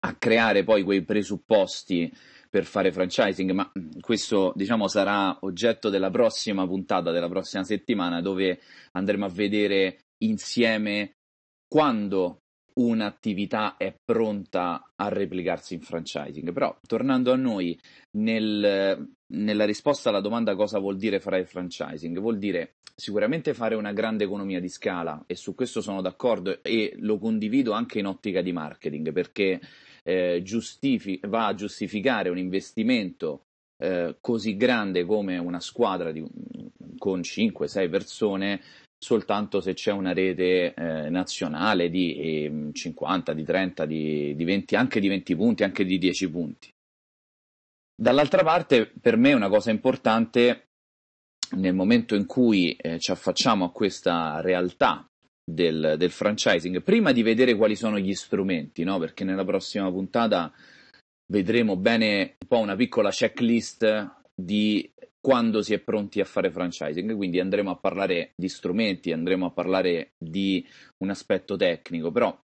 a 0.00 0.14
creare 0.14 0.64
poi 0.64 0.82
quei 0.82 1.02
presupposti 1.02 2.10
per 2.48 2.64
fare 2.64 2.92
franchising, 2.92 3.50
ma 3.52 3.70
mm, 3.78 4.00
questo 4.00 4.52
diciamo 4.54 4.88
sarà 4.88 5.36
oggetto 5.40 5.88
della 5.88 6.10
prossima 6.10 6.66
puntata 6.66 7.10
della 7.10 7.28
prossima 7.28 7.64
settimana 7.64 8.20
dove 8.20 8.60
andremo 8.92 9.24
a 9.24 9.30
vedere 9.30 10.04
insieme 10.18 11.16
quando 11.66 12.40
un'attività 12.78 13.76
è 13.76 13.94
pronta 14.04 14.92
a 14.94 15.08
replicarsi 15.08 15.74
in 15.74 15.80
franchising. 15.80 16.52
Però 16.52 16.76
tornando 16.86 17.32
a 17.32 17.36
noi, 17.36 17.78
nel, 18.12 19.08
nella 19.32 19.64
risposta 19.64 20.08
alla 20.08 20.20
domanda 20.20 20.54
cosa 20.54 20.78
vuol 20.78 20.96
dire 20.96 21.20
fare 21.20 21.44
franchising, 21.44 22.18
vuol 22.18 22.38
dire 22.38 22.76
sicuramente 22.94 23.54
fare 23.54 23.74
una 23.76 23.92
grande 23.92 24.24
economia 24.24 24.60
di 24.60 24.68
scala 24.68 25.22
e 25.26 25.36
su 25.36 25.54
questo 25.54 25.80
sono 25.80 26.00
d'accordo 26.00 26.62
e 26.62 26.94
lo 26.98 27.18
condivido 27.18 27.72
anche 27.72 28.00
in 28.00 28.06
ottica 28.06 28.42
di 28.42 28.52
marketing 28.52 29.12
perché 29.12 29.60
eh, 30.08 30.40
giustifi- 30.42 31.20
va 31.26 31.48
a 31.48 31.54
giustificare 31.54 32.30
un 32.30 32.38
investimento 32.38 33.42
eh, 33.76 34.16
così 34.22 34.56
grande 34.56 35.04
come 35.04 35.36
una 35.36 35.60
squadra 35.60 36.10
di, 36.10 36.24
con 36.96 37.20
5-6 37.20 37.90
persone 37.90 38.60
soltanto 38.98 39.60
se 39.60 39.74
c'è 39.74 39.92
una 39.92 40.14
rete 40.14 40.72
eh, 40.74 41.10
nazionale 41.10 41.90
di 41.90 42.16
eh, 42.16 42.70
50, 42.72 43.34
di 43.34 43.44
30, 43.44 43.84
di, 43.84 44.34
di 44.34 44.44
20, 44.44 44.76
anche 44.76 44.98
di 44.98 45.08
20 45.08 45.36
punti, 45.36 45.62
anche 45.62 45.84
di 45.84 45.98
10 45.98 46.30
punti. 46.30 46.72
Dall'altra 47.94 48.42
parte, 48.42 48.90
per 49.00 49.16
me 49.16 49.34
una 49.34 49.48
cosa 49.48 49.70
importante 49.70 50.68
nel 51.56 51.74
momento 51.74 52.14
in 52.14 52.26
cui 52.26 52.72
eh, 52.72 52.98
ci 52.98 53.10
affacciamo 53.10 53.66
a 53.66 53.70
questa 53.70 54.40
realtà 54.40 55.06
del, 55.48 55.94
del, 55.96 56.10
franchising, 56.10 56.82
prima 56.82 57.12
di 57.12 57.22
vedere 57.22 57.54
quali 57.54 57.74
sono 57.74 57.98
gli 57.98 58.12
strumenti, 58.14 58.84
no? 58.84 58.98
perché 58.98 59.24
nella 59.24 59.44
prossima 59.44 59.90
puntata 59.90 60.52
vedremo 61.32 61.76
bene 61.76 62.36
un 62.40 62.46
po' 62.46 62.58
una 62.58 62.76
piccola 62.76 63.10
checklist 63.10 64.16
di 64.34 64.92
quando 65.20 65.62
si 65.62 65.72
è 65.72 65.78
pronti 65.78 66.20
a 66.20 66.24
fare 66.24 66.50
franchising, 66.50 67.14
quindi 67.16 67.40
andremo 67.40 67.70
a 67.70 67.76
parlare 67.76 68.32
di 68.36 68.48
strumenti, 68.48 69.10
andremo 69.12 69.46
a 69.46 69.50
parlare 69.50 70.12
di 70.18 70.66
un 70.98 71.10
aspetto 71.10 71.56
tecnico, 71.56 72.12
però 72.12 72.38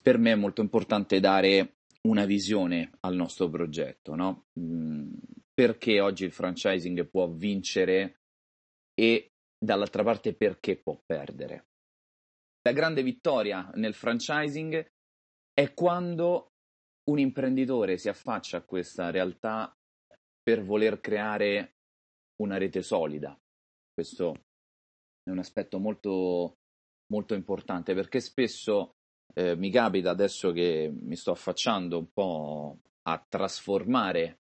per 0.00 0.18
me 0.18 0.32
è 0.32 0.36
molto 0.36 0.60
importante 0.60 1.18
dare 1.18 1.74
una 2.02 2.24
visione 2.24 2.90
al 3.00 3.14
nostro 3.14 3.48
progetto, 3.48 4.14
no? 4.14 4.44
Mm, 4.58 5.12
perché 5.52 6.00
oggi 6.00 6.24
il 6.24 6.32
franchising 6.32 7.06
può 7.06 7.28
vincere 7.28 8.20
e 8.94 9.30
dall'altra 9.58 10.02
parte 10.02 10.34
perché 10.34 10.76
può 10.76 11.00
perdere. 11.04 11.64
La 12.66 12.72
grande 12.72 13.02
vittoria 13.02 13.70
nel 13.74 13.92
franchising 13.92 14.90
è 15.52 15.74
quando 15.74 16.52
un 17.10 17.18
imprenditore 17.18 17.98
si 17.98 18.08
affaccia 18.08 18.56
a 18.56 18.64
questa 18.64 19.10
realtà 19.10 19.70
per 20.42 20.64
voler 20.64 20.98
creare 20.98 21.74
una 22.36 22.56
rete 22.56 22.80
solida. 22.80 23.38
Questo 23.92 24.34
è 25.22 25.30
un 25.30 25.40
aspetto 25.40 25.78
molto, 25.78 26.56
molto 27.12 27.34
importante 27.34 27.92
perché 27.92 28.20
spesso 28.20 28.94
eh, 29.34 29.54
mi 29.56 29.70
capita 29.70 30.08
adesso 30.10 30.50
che 30.52 30.90
mi 30.90 31.16
sto 31.16 31.32
affacciando 31.32 31.98
un 31.98 32.10
po' 32.12 32.78
a 33.02 33.22
trasformare 33.28 34.38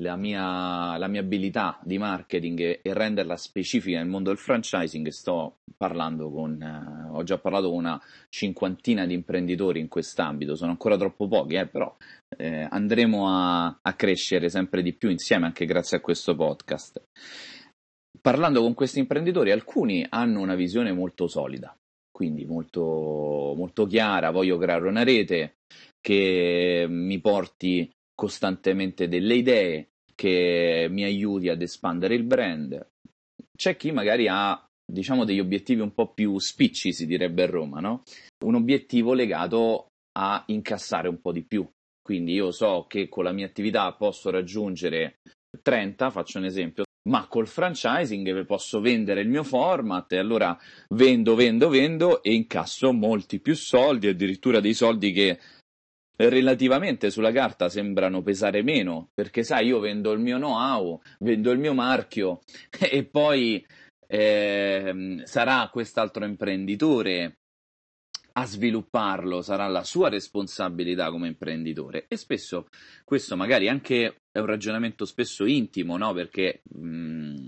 la 0.00 0.16
mia, 0.16 0.96
la 0.96 1.08
mia 1.08 1.20
abilità 1.20 1.78
di 1.82 1.98
marketing 1.98 2.80
e, 2.82 2.94
renderla 2.94 3.36
specifica 3.36 3.98
nel 3.98 4.08
mondo 4.08 4.30
del 4.30 4.38
franchising. 4.38 5.08
Sto 5.08 5.58
parlando 5.76 6.30
con, 6.30 6.60
eh, 6.60 7.08
ho 7.10 7.22
già 7.22 7.38
parlato 7.38 7.68
con 7.68 7.78
una 7.78 8.00
cinquantina 8.28 9.06
di 9.06 9.14
imprenditori 9.14 9.80
in 9.80 9.88
quest'ambito, 9.88 10.54
sono 10.54 10.72
ancora 10.72 10.96
troppo 10.96 11.28
pochi, 11.28 11.54
eh, 11.54 11.66
però 11.66 11.94
eh, 12.36 12.66
andremo 12.68 13.28
a, 13.28 13.78
a 13.80 13.94
crescere 13.94 14.48
sempre 14.48 14.82
di 14.82 14.92
più 14.94 15.10
insieme 15.10 15.46
anche 15.46 15.64
grazie 15.66 15.98
a 15.98 16.00
questo 16.00 16.34
podcast. 16.34 17.02
Parlando 18.20 18.60
con 18.60 18.74
questi 18.74 18.98
imprenditori, 18.98 19.50
alcuni 19.50 20.04
hanno 20.08 20.40
una 20.40 20.54
visione 20.54 20.92
molto 20.92 21.26
solida, 21.26 21.74
quindi 22.10 22.44
molto, 22.44 23.54
molto 23.56 23.86
chiara, 23.86 24.30
voglio 24.30 24.58
creare 24.58 24.86
una 24.86 25.04
rete 25.04 25.56
che 26.00 26.86
mi 26.88 27.18
porti 27.20 27.90
costantemente 28.14 29.08
delle 29.08 29.34
idee, 29.34 29.89
che 30.20 30.86
mi 30.90 31.02
aiuti 31.02 31.48
ad 31.48 31.62
espandere 31.62 32.14
il 32.14 32.24
brand. 32.24 32.86
C'è 33.56 33.74
chi 33.78 33.90
magari 33.90 34.28
ha 34.28 34.62
diciamo 34.84 35.24
degli 35.24 35.40
obiettivi 35.40 35.80
un 35.80 35.94
po' 35.94 36.12
più 36.12 36.38
spicci, 36.38 36.92
si 36.92 37.06
direbbe 37.06 37.44
a 37.44 37.46
Roma, 37.46 37.80
no? 37.80 38.02
Un 38.44 38.56
obiettivo 38.56 39.14
legato 39.14 39.86
a 40.18 40.42
incassare 40.48 41.08
un 41.08 41.22
po' 41.22 41.32
di 41.32 41.42
più. 41.42 41.66
Quindi 42.02 42.34
io 42.34 42.50
so 42.50 42.84
che 42.86 43.08
con 43.08 43.24
la 43.24 43.32
mia 43.32 43.46
attività 43.46 43.90
posso 43.94 44.28
raggiungere 44.28 45.20
30, 45.62 46.10
faccio 46.10 46.36
un 46.36 46.44
esempio, 46.44 46.84
ma 47.08 47.26
col 47.26 47.46
franchising 47.46 48.44
posso 48.44 48.80
vendere 48.80 49.22
il 49.22 49.28
mio 49.28 49.42
format 49.42 50.12
e 50.12 50.18
allora 50.18 50.54
vendo, 50.94 51.34
vendo, 51.34 51.70
vendo 51.70 52.22
e 52.22 52.34
incasso 52.34 52.92
molti 52.92 53.40
più 53.40 53.54
soldi, 53.54 54.06
addirittura 54.08 54.60
dei 54.60 54.74
soldi 54.74 55.12
che 55.12 55.38
relativamente 56.16 57.10
sulla 57.10 57.32
carta 57.32 57.68
sembrano 57.68 58.22
pesare 58.22 58.62
meno, 58.62 59.10
perché 59.14 59.42
sai, 59.42 59.66
io 59.66 59.78
vendo 59.78 60.12
il 60.12 60.20
mio 60.20 60.36
know-how, 60.36 61.00
vendo 61.20 61.50
il 61.50 61.58
mio 61.58 61.74
marchio 61.74 62.40
e 62.78 63.04
poi 63.04 63.64
eh, 64.06 65.22
sarà 65.24 65.68
quest'altro 65.72 66.24
imprenditore 66.24 67.36
a 68.32 68.46
svilupparlo, 68.46 69.42
sarà 69.42 69.66
la 69.66 69.82
sua 69.82 70.08
responsabilità 70.08 71.10
come 71.10 71.28
imprenditore 71.28 72.06
e 72.08 72.16
spesso 72.16 72.66
questo 73.04 73.36
magari 73.36 73.68
anche 73.68 74.20
è 74.30 74.38
un 74.38 74.46
ragionamento 74.46 75.04
spesso 75.04 75.44
intimo, 75.44 75.96
no? 75.96 76.12
Perché 76.12 76.62
mh, 76.62 77.46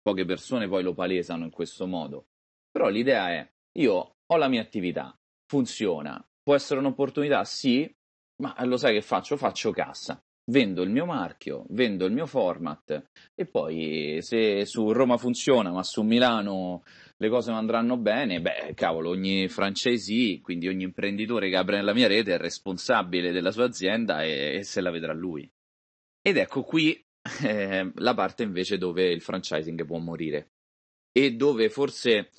poche 0.00 0.24
persone 0.24 0.68
poi 0.68 0.82
lo 0.82 0.94
palesano 0.94 1.44
in 1.44 1.50
questo 1.50 1.86
modo. 1.86 2.26
Però 2.70 2.88
l'idea 2.88 3.30
è, 3.30 3.50
io 3.78 4.14
ho 4.24 4.36
la 4.36 4.48
mia 4.48 4.62
attività, 4.62 5.16
funziona, 5.46 6.24
può 6.42 6.54
essere 6.54 6.80
un'opportunità? 6.80 7.44
Sì, 7.44 7.92
ma 8.40 8.54
lo 8.64 8.76
sai 8.76 8.94
che 8.94 9.02
faccio? 9.02 9.36
Faccio 9.36 9.70
cassa. 9.70 10.20
Vendo 10.50 10.82
il 10.82 10.90
mio 10.90 11.04
marchio, 11.04 11.64
vendo 11.68 12.06
il 12.06 12.12
mio 12.12 12.26
format 12.26 13.10
e 13.34 13.46
poi 13.46 14.18
se 14.20 14.64
su 14.64 14.90
Roma 14.90 15.16
funziona, 15.16 15.70
ma 15.70 15.84
su 15.84 16.02
Milano 16.02 16.82
le 17.18 17.28
cose 17.28 17.50
non 17.50 17.60
andranno 17.60 17.96
bene, 17.98 18.40
beh, 18.40 18.72
cavolo, 18.74 19.10
ogni 19.10 19.46
franchisee, 19.48 20.40
quindi 20.40 20.66
ogni 20.66 20.84
imprenditore 20.84 21.50
che 21.50 21.56
apre 21.56 21.76
nella 21.76 21.92
mia 21.94 22.08
rete 22.08 22.34
è 22.34 22.38
responsabile 22.38 23.30
della 23.30 23.52
sua 23.52 23.66
azienda 23.66 24.24
e, 24.24 24.56
e 24.56 24.62
se 24.64 24.80
la 24.80 24.90
vedrà 24.90 25.12
lui. 25.12 25.48
Ed 26.20 26.36
ecco 26.36 26.62
qui 26.62 27.00
eh, 27.42 27.92
la 27.94 28.14
parte 28.14 28.42
invece 28.42 28.78
dove 28.78 29.10
il 29.10 29.20
franchising 29.20 29.84
può 29.84 29.98
morire 29.98 30.52
e 31.12 31.32
dove 31.32 31.68
forse, 31.68 32.30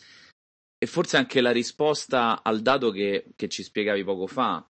e 0.78 0.86
forse 0.86 1.18
anche 1.18 1.42
la 1.42 1.52
risposta 1.52 2.42
al 2.44 2.62
dato 2.62 2.92
che, 2.92 3.28
che 3.36 3.48
ci 3.48 3.64
spiegavi 3.64 4.04
poco 4.04 4.28
fa, 4.28 4.66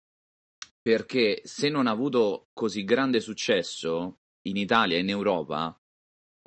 perché 0.87 1.41
se 1.43 1.69
non 1.69 1.89
ha 1.89 1.91
avuto 1.91 2.51
così 2.53 2.85
grande 2.85 3.19
successo 3.19 4.21
in 4.43 4.57
Italia 4.57 4.97
e 4.97 5.01
in 5.01 5.09
Europa, 5.09 5.77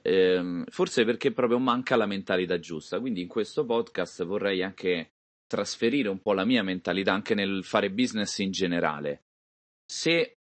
ehm, 0.02 0.64
forse 0.70 1.04
perché 1.04 1.34
proprio 1.34 1.60
manca 1.60 1.98
la 1.98 2.06
mentalità 2.06 2.58
giusta. 2.58 3.02
Quindi 3.02 3.20
in 3.20 3.28
questo 3.28 3.66
podcast 3.66 4.24
vorrei 4.24 4.64
anche 4.64 5.16
trasferire 5.46 6.08
un 6.08 6.22
po' 6.22 6.32
la 6.32 6.46
mia 6.46 6.64
mentalità 6.64 7.12
anche 7.12 7.36
nel 7.36 7.66
fare 7.66 7.92
business 7.92 8.38
in 8.38 8.52
generale. 8.52 9.26
Se 9.86 10.38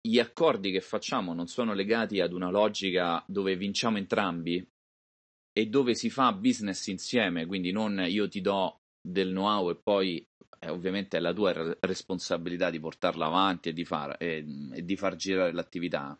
gli 0.00 0.20
accordi 0.20 0.70
che 0.70 0.80
facciamo 0.80 1.34
non 1.34 1.48
sono 1.48 1.74
legati 1.74 2.20
ad 2.20 2.32
una 2.32 2.48
logica 2.48 3.24
dove 3.26 3.56
vinciamo 3.56 3.98
entrambi 3.98 4.64
e 5.52 5.66
dove 5.66 5.96
si 5.96 6.10
fa 6.10 6.32
business 6.32 6.86
insieme, 6.86 7.46
quindi 7.46 7.72
non 7.72 8.04
io 8.06 8.28
ti 8.28 8.40
do 8.40 8.81
del 9.02 9.30
know-how 9.30 9.70
e 9.70 9.76
poi 9.76 10.24
eh, 10.60 10.70
ovviamente 10.70 11.16
è 11.16 11.20
la 11.20 11.32
tua 11.32 11.76
responsabilità 11.80 12.70
di 12.70 12.78
portarla 12.78 13.26
avanti 13.26 13.70
e 13.70 13.72
di, 13.72 13.84
far, 13.84 14.16
e, 14.18 14.44
e 14.72 14.84
di 14.84 14.96
far 14.96 15.16
girare 15.16 15.52
l'attività. 15.52 16.18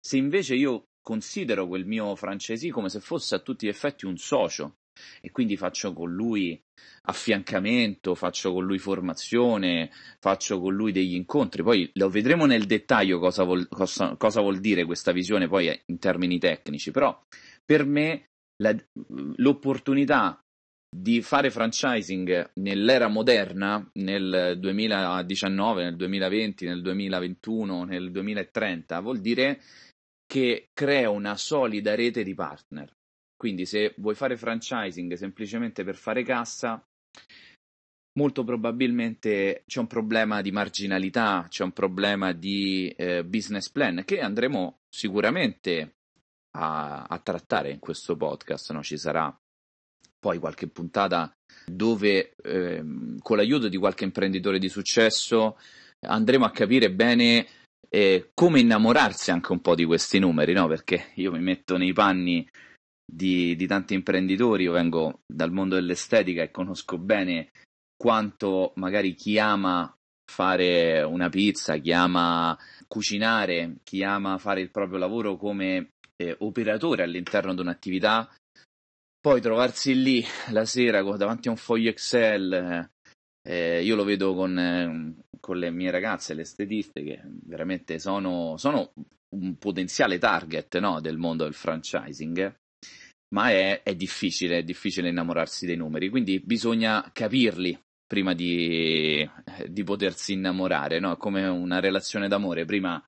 Se 0.00 0.16
invece 0.16 0.54
io 0.54 0.86
considero 1.02 1.66
quel 1.66 1.84
mio 1.84 2.16
francesi 2.16 2.70
come 2.70 2.88
se 2.88 3.00
fosse 3.00 3.34
a 3.34 3.40
tutti 3.40 3.66
gli 3.66 3.70
effetti 3.70 4.06
un 4.06 4.16
socio 4.16 4.76
e 5.20 5.30
quindi 5.30 5.56
faccio 5.56 5.92
con 5.92 6.12
lui 6.12 6.60
affiancamento, 7.02 8.14
faccio 8.14 8.52
con 8.52 8.64
lui 8.64 8.78
formazione, 8.78 9.90
faccio 10.18 10.60
con 10.60 10.74
lui 10.74 10.92
degli 10.92 11.14
incontri, 11.14 11.62
poi 11.62 11.90
lo 11.94 12.08
vedremo 12.08 12.46
nel 12.46 12.64
dettaglio 12.64 13.18
cosa 13.18 13.42
vuol, 13.44 13.68
cosa, 13.68 14.16
cosa 14.16 14.40
vuol 14.40 14.60
dire 14.60 14.84
questa 14.84 15.12
visione 15.12 15.48
poi 15.48 15.78
in 15.86 15.98
termini 15.98 16.38
tecnici, 16.38 16.90
però 16.90 17.20
per 17.64 17.84
me 17.84 18.30
la, 18.62 18.74
l'opportunità 19.36 20.43
di 20.96 21.22
fare 21.22 21.50
franchising 21.50 22.52
nell'era 22.60 23.08
moderna, 23.08 23.84
nel 23.94 24.56
2019, 24.60 25.82
nel 25.82 25.96
2020, 25.96 26.66
nel 26.66 26.82
2021, 26.82 27.82
nel 27.82 28.12
2030, 28.12 29.00
vuol 29.00 29.18
dire 29.18 29.60
che 30.24 30.68
crea 30.72 31.10
una 31.10 31.36
solida 31.36 31.96
rete 31.96 32.22
di 32.22 32.34
partner. 32.34 32.94
Quindi 33.36 33.66
se 33.66 33.94
vuoi 33.96 34.14
fare 34.14 34.36
franchising 34.36 35.14
semplicemente 35.14 35.82
per 35.82 35.96
fare 35.96 36.22
cassa, 36.22 36.80
molto 38.16 38.44
probabilmente 38.44 39.64
c'è 39.66 39.80
un 39.80 39.88
problema 39.88 40.42
di 40.42 40.52
marginalità, 40.52 41.46
c'è 41.48 41.64
un 41.64 41.72
problema 41.72 42.32
di 42.32 42.88
eh, 42.96 43.24
business 43.24 43.68
plan 43.68 44.04
che 44.04 44.20
andremo 44.20 44.78
sicuramente 44.88 45.96
a, 46.56 47.02
a 47.02 47.18
trattare 47.18 47.72
in 47.72 47.80
questo 47.80 48.16
podcast. 48.16 48.70
No? 48.70 48.80
Ci 48.80 48.96
sarà 48.96 49.36
poi 50.24 50.38
qualche 50.38 50.68
puntata 50.68 51.30
dove 51.70 52.32
ehm, 52.42 53.18
con 53.18 53.36
l'aiuto 53.36 53.68
di 53.68 53.76
qualche 53.76 54.04
imprenditore 54.04 54.58
di 54.58 54.70
successo 54.70 55.58
andremo 56.00 56.46
a 56.46 56.50
capire 56.50 56.90
bene 56.90 57.46
eh, 57.90 58.30
come 58.32 58.60
innamorarsi 58.60 59.30
anche 59.30 59.52
un 59.52 59.60
po' 59.60 59.74
di 59.74 59.84
questi 59.84 60.18
numeri, 60.18 60.54
no? 60.54 60.66
perché 60.66 61.10
io 61.16 61.30
mi 61.30 61.40
metto 61.40 61.76
nei 61.76 61.92
panni 61.92 62.48
di, 63.04 63.54
di 63.54 63.66
tanti 63.66 63.92
imprenditori, 63.92 64.62
io 64.62 64.72
vengo 64.72 65.20
dal 65.30 65.52
mondo 65.52 65.74
dell'estetica 65.74 66.42
e 66.42 66.50
conosco 66.50 66.96
bene 66.96 67.50
quanto 67.94 68.72
magari 68.76 69.14
chi 69.14 69.38
ama 69.38 69.94
fare 70.24 71.02
una 71.02 71.28
pizza, 71.28 71.76
chi 71.76 71.92
ama 71.92 72.56
cucinare, 72.88 73.76
chi 73.84 74.02
ama 74.02 74.38
fare 74.38 74.62
il 74.62 74.70
proprio 74.70 74.96
lavoro 74.96 75.36
come 75.36 75.90
eh, 76.16 76.34
operatore 76.38 77.02
all'interno 77.02 77.52
di 77.52 77.60
un'attività 77.60 78.26
poi 79.24 79.40
trovarsi 79.40 80.02
lì 80.02 80.22
la 80.50 80.66
sera 80.66 81.02
davanti 81.16 81.48
a 81.48 81.52
un 81.52 81.56
foglio 81.56 81.88
Excel, 81.88 82.90
eh, 83.42 83.82
io 83.82 83.96
lo 83.96 84.04
vedo 84.04 84.34
con, 84.34 84.58
eh, 84.58 85.14
con, 85.40 85.56
le 85.56 85.70
mie 85.70 85.90
ragazze, 85.90 86.34
le 86.34 86.42
estetiste, 86.42 87.02
che 87.02 87.22
veramente 87.24 87.98
sono, 87.98 88.58
sono 88.58 88.92
un 89.30 89.56
potenziale 89.56 90.18
target 90.18 90.78
no, 90.78 91.00
del 91.00 91.16
mondo 91.16 91.44
del 91.44 91.54
franchising, 91.54 92.54
ma 93.34 93.48
è, 93.48 93.82
è, 93.82 93.94
difficile, 93.94 94.58
è 94.58 94.62
difficile 94.62 95.08
innamorarsi 95.08 95.64
dei 95.64 95.76
numeri, 95.76 96.10
quindi 96.10 96.38
bisogna 96.40 97.10
capirli 97.10 97.82
prima 98.06 98.34
di, 98.34 99.26
di 99.68 99.84
potersi 99.84 100.34
innamorare, 100.34 101.00
no? 101.00 101.16
come 101.16 101.46
una 101.46 101.80
relazione 101.80 102.28
d'amore, 102.28 102.66
prima 102.66 103.02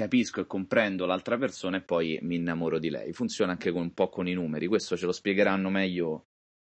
capisco 0.00 0.40
e 0.40 0.46
comprendo 0.46 1.04
l'altra 1.04 1.36
persona 1.36 1.76
e 1.76 1.82
poi 1.82 2.18
mi 2.22 2.36
innamoro 2.36 2.78
di 2.78 2.88
lei. 2.88 3.12
Funziona 3.12 3.52
anche 3.52 3.70
con, 3.70 3.82
un 3.82 3.92
po' 3.92 4.08
con 4.08 4.26
i 4.26 4.32
numeri, 4.32 4.66
questo 4.66 4.96
ce 4.96 5.04
lo 5.04 5.12
spiegheranno 5.12 5.68
meglio 5.68 6.28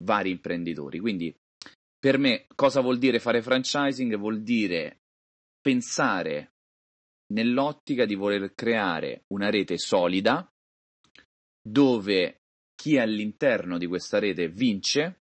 vari 0.04 0.30
imprenditori. 0.30 0.98
Quindi 0.98 1.34
per 1.98 2.18
me 2.18 2.46
cosa 2.54 2.82
vuol 2.82 2.98
dire 2.98 3.18
fare 3.20 3.40
franchising? 3.40 4.14
Vuol 4.18 4.42
dire 4.42 5.00
pensare 5.58 6.52
nell'ottica 7.32 8.04
di 8.04 8.14
voler 8.14 8.52
creare 8.54 9.24
una 9.28 9.48
rete 9.48 9.78
solida 9.78 10.46
dove 11.66 12.42
chi 12.74 12.96
è 12.96 13.00
all'interno 13.00 13.78
di 13.78 13.86
questa 13.86 14.18
rete 14.18 14.50
vince 14.50 15.22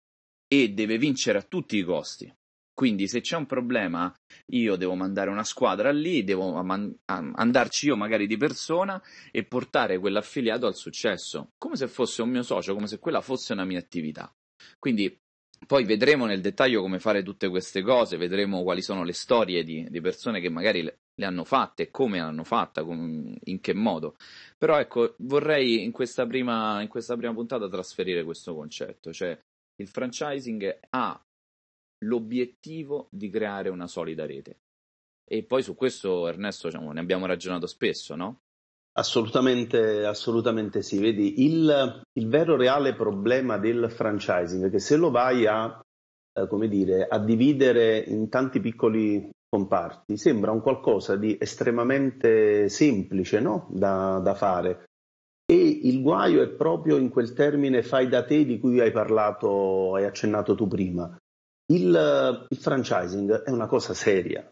e 0.46 0.68
deve 0.68 0.98
vincere 0.98 1.38
a 1.38 1.42
tutti 1.42 1.76
i 1.76 1.82
costi. 1.82 2.32
Quindi 2.78 3.08
se 3.08 3.20
c'è 3.22 3.34
un 3.34 3.46
problema 3.46 4.14
io 4.52 4.76
devo 4.76 4.94
mandare 4.94 5.30
una 5.30 5.42
squadra 5.42 5.90
lì, 5.90 6.22
devo 6.22 6.62
man- 6.62 6.96
andarci 7.06 7.86
io 7.86 7.96
magari 7.96 8.28
di 8.28 8.36
persona 8.36 9.02
e 9.32 9.42
portare 9.42 9.98
quell'affiliato 9.98 10.64
al 10.64 10.76
successo, 10.76 11.54
come 11.58 11.74
se 11.74 11.88
fosse 11.88 12.22
un 12.22 12.30
mio 12.30 12.44
socio, 12.44 12.74
come 12.74 12.86
se 12.86 13.00
quella 13.00 13.20
fosse 13.20 13.52
una 13.52 13.64
mia 13.64 13.80
attività. 13.80 14.32
Quindi 14.78 15.12
poi 15.66 15.82
vedremo 15.86 16.24
nel 16.24 16.40
dettaglio 16.40 16.80
come 16.80 17.00
fare 17.00 17.24
tutte 17.24 17.48
queste 17.48 17.82
cose, 17.82 18.16
vedremo 18.16 18.62
quali 18.62 18.80
sono 18.80 19.02
le 19.02 19.12
storie 19.12 19.64
di, 19.64 19.84
di 19.90 20.00
persone 20.00 20.40
che 20.40 20.48
magari 20.48 20.82
le, 20.82 21.00
le 21.16 21.26
hanno 21.26 21.42
fatte 21.42 21.90
come 21.90 22.18
l'hanno 22.18 22.44
fatta, 22.44 22.84
com- 22.84 23.36
in 23.46 23.60
che 23.60 23.74
modo. 23.74 24.14
Però 24.56 24.78
ecco, 24.78 25.16
vorrei 25.18 25.82
in 25.82 25.90
questa, 25.90 26.28
prima, 26.28 26.80
in 26.80 26.86
questa 26.86 27.16
prima 27.16 27.34
puntata 27.34 27.68
trasferire 27.68 28.22
questo 28.22 28.54
concetto, 28.54 29.12
cioè 29.12 29.36
il 29.80 29.88
franchising 29.88 30.78
ha 30.90 31.20
l'obiettivo 32.04 33.08
di 33.10 33.30
creare 33.30 33.68
una 33.68 33.86
solida 33.86 34.26
rete. 34.26 34.58
E 35.24 35.42
poi 35.42 35.62
su 35.62 35.74
questo, 35.74 36.26
Ernesto, 36.26 36.68
diciamo, 36.68 36.92
ne 36.92 37.00
abbiamo 37.00 37.26
ragionato 37.26 37.66
spesso, 37.66 38.14
no? 38.14 38.40
Assolutamente, 38.98 40.04
assolutamente 40.04 40.82
sì. 40.82 40.98
Vedi, 40.98 41.44
il, 41.44 42.02
il, 42.14 42.28
vero 42.28 42.56
reale 42.56 42.94
problema 42.94 43.58
del 43.58 43.90
franchising 43.90 44.66
è 44.66 44.70
che 44.70 44.80
se 44.80 44.96
lo 44.96 45.10
vai 45.10 45.46
a, 45.46 45.80
eh, 46.32 46.68
dire, 46.68 47.06
a 47.06 47.18
dividere 47.18 47.98
in 47.98 48.28
tanti 48.28 48.58
piccoli 48.58 49.30
comparti, 49.48 50.16
sembra 50.16 50.50
un 50.50 50.60
qualcosa 50.60 51.16
di 51.16 51.36
estremamente 51.40 52.68
semplice 52.68 53.40
no? 53.40 53.68
da, 53.70 54.18
da 54.18 54.34
fare. 54.34 54.84
E 55.50 55.54
il 55.56 56.02
guaio 56.02 56.42
è 56.42 56.48
proprio 56.48 56.96
in 56.96 57.08
quel 57.08 57.32
termine 57.32 57.82
fai 57.82 58.08
da 58.08 58.24
te 58.24 58.44
di 58.44 58.58
cui 58.58 58.80
hai 58.80 58.92
parlato, 58.92 59.94
hai 59.94 60.04
accennato 60.04 60.54
tu 60.54 60.66
prima. 60.68 61.17
Il, 61.70 62.46
il 62.48 62.56
franchising 62.56 63.42
è 63.42 63.50
una 63.50 63.66
cosa 63.66 63.94
seria. 63.94 64.48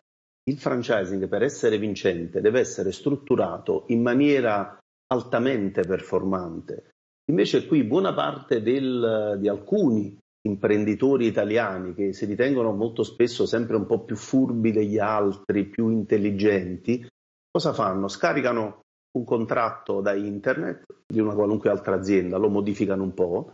Il 0.48 0.58
franchising 0.58 1.26
per 1.28 1.42
essere 1.42 1.78
vincente 1.78 2.40
deve 2.40 2.60
essere 2.60 2.92
strutturato 2.92 3.84
in 3.88 4.02
maniera 4.02 4.78
altamente 5.08 5.82
performante. 5.82 6.90
Invece 7.30 7.66
qui 7.66 7.82
buona 7.84 8.14
parte 8.14 8.62
del, 8.62 9.36
di 9.40 9.48
alcuni 9.48 10.16
imprenditori 10.46 11.26
italiani 11.26 11.94
che 11.94 12.12
si 12.12 12.24
ritengono 12.24 12.72
molto 12.72 13.02
spesso 13.02 13.46
sempre 13.46 13.76
un 13.76 13.86
po' 13.86 14.04
più 14.04 14.14
furbi 14.14 14.70
degli 14.70 14.98
altri, 14.98 15.66
più 15.66 15.88
intelligenti, 15.90 17.04
cosa 17.50 17.72
fanno? 17.72 18.06
Scaricano 18.06 18.82
un 19.16 19.24
contratto 19.24 20.00
da 20.00 20.14
internet 20.14 20.84
di 21.04 21.20
una 21.20 21.34
qualunque 21.34 21.70
altra 21.70 21.96
azienda, 21.96 22.36
lo 22.36 22.48
modificano 22.48 23.02
un 23.02 23.14
po', 23.14 23.52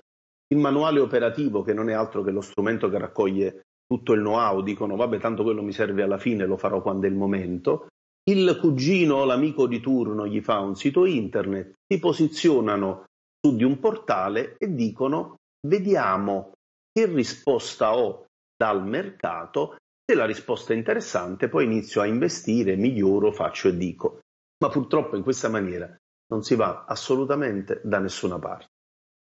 il 0.52 0.58
manuale 0.58 1.00
operativo, 1.00 1.62
che 1.62 1.72
non 1.72 1.88
è 1.88 1.94
altro 1.94 2.22
che 2.22 2.30
lo 2.30 2.42
strumento 2.42 2.90
che 2.90 2.98
raccoglie 2.98 3.62
tutto 3.86 4.12
il 4.12 4.20
know-how, 4.20 4.60
dicono 4.62 4.96
vabbè 4.96 5.18
tanto 5.18 5.42
quello 5.42 5.62
mi 5.62 5.72
serve 5.72 6.02
alla 6.02 6.18
fine, 6.18 6.46
lo 6.46 6.56
farò 6.56 6.82
quando 6.82 7.06
è 7.06 7.10
il 7.10 7.16
momento. 7.16 7.86
Il 8.24 8.58
cugino 8.60 9.16
o 9.16 9.24
l'amico 9.24 9.66
di 9.66 9.80
turno 9.80 10.26
gli 10.26 10.40
fa 10.40 10.60
un 10.60 10.76
sito 10.76 11.06
internet, 11.06 11.72
si 11.86 11.98
posizionano 11.98 13.06
su 13.40 13.56
di 13.56 13.64
un 13.64 13.80
portale 13.80 14.56
e 14.58 14.72
dicono 14.74 15.36
vediamo 15.66 16.52
che 16.92 17.06
risposta 17.06 17.96
ho 17.96 18.26
dal 18.54 18.86
mercato, 18.86 19.76
se 20.04 20.14
la 20.14 20.26
risposta 20.26 20.72
è 20.72 20.76
interessante 20.76 21.48
poi 21.48 21.64
inizio 21.64 22.00
a 22.02 22.06
investire, 22.06 22.76
miglioro, 22.76 23.32
faccio 23.32 23.68
e 23.68 23.76
dico. 23.76 24.20
Ma 24.62 24.68
purtroppo 24.68 25.16
in 25.16 25.22
questa 25.22 25.48
maniera 25.48 25.92
non 26.26 26.42
si 26.42 26.54
va 26.54 26.84
assolutamente 26.86 27.80
da 27.82 27.98
nessuna 27.98 28.38
parte. 28.38 28.71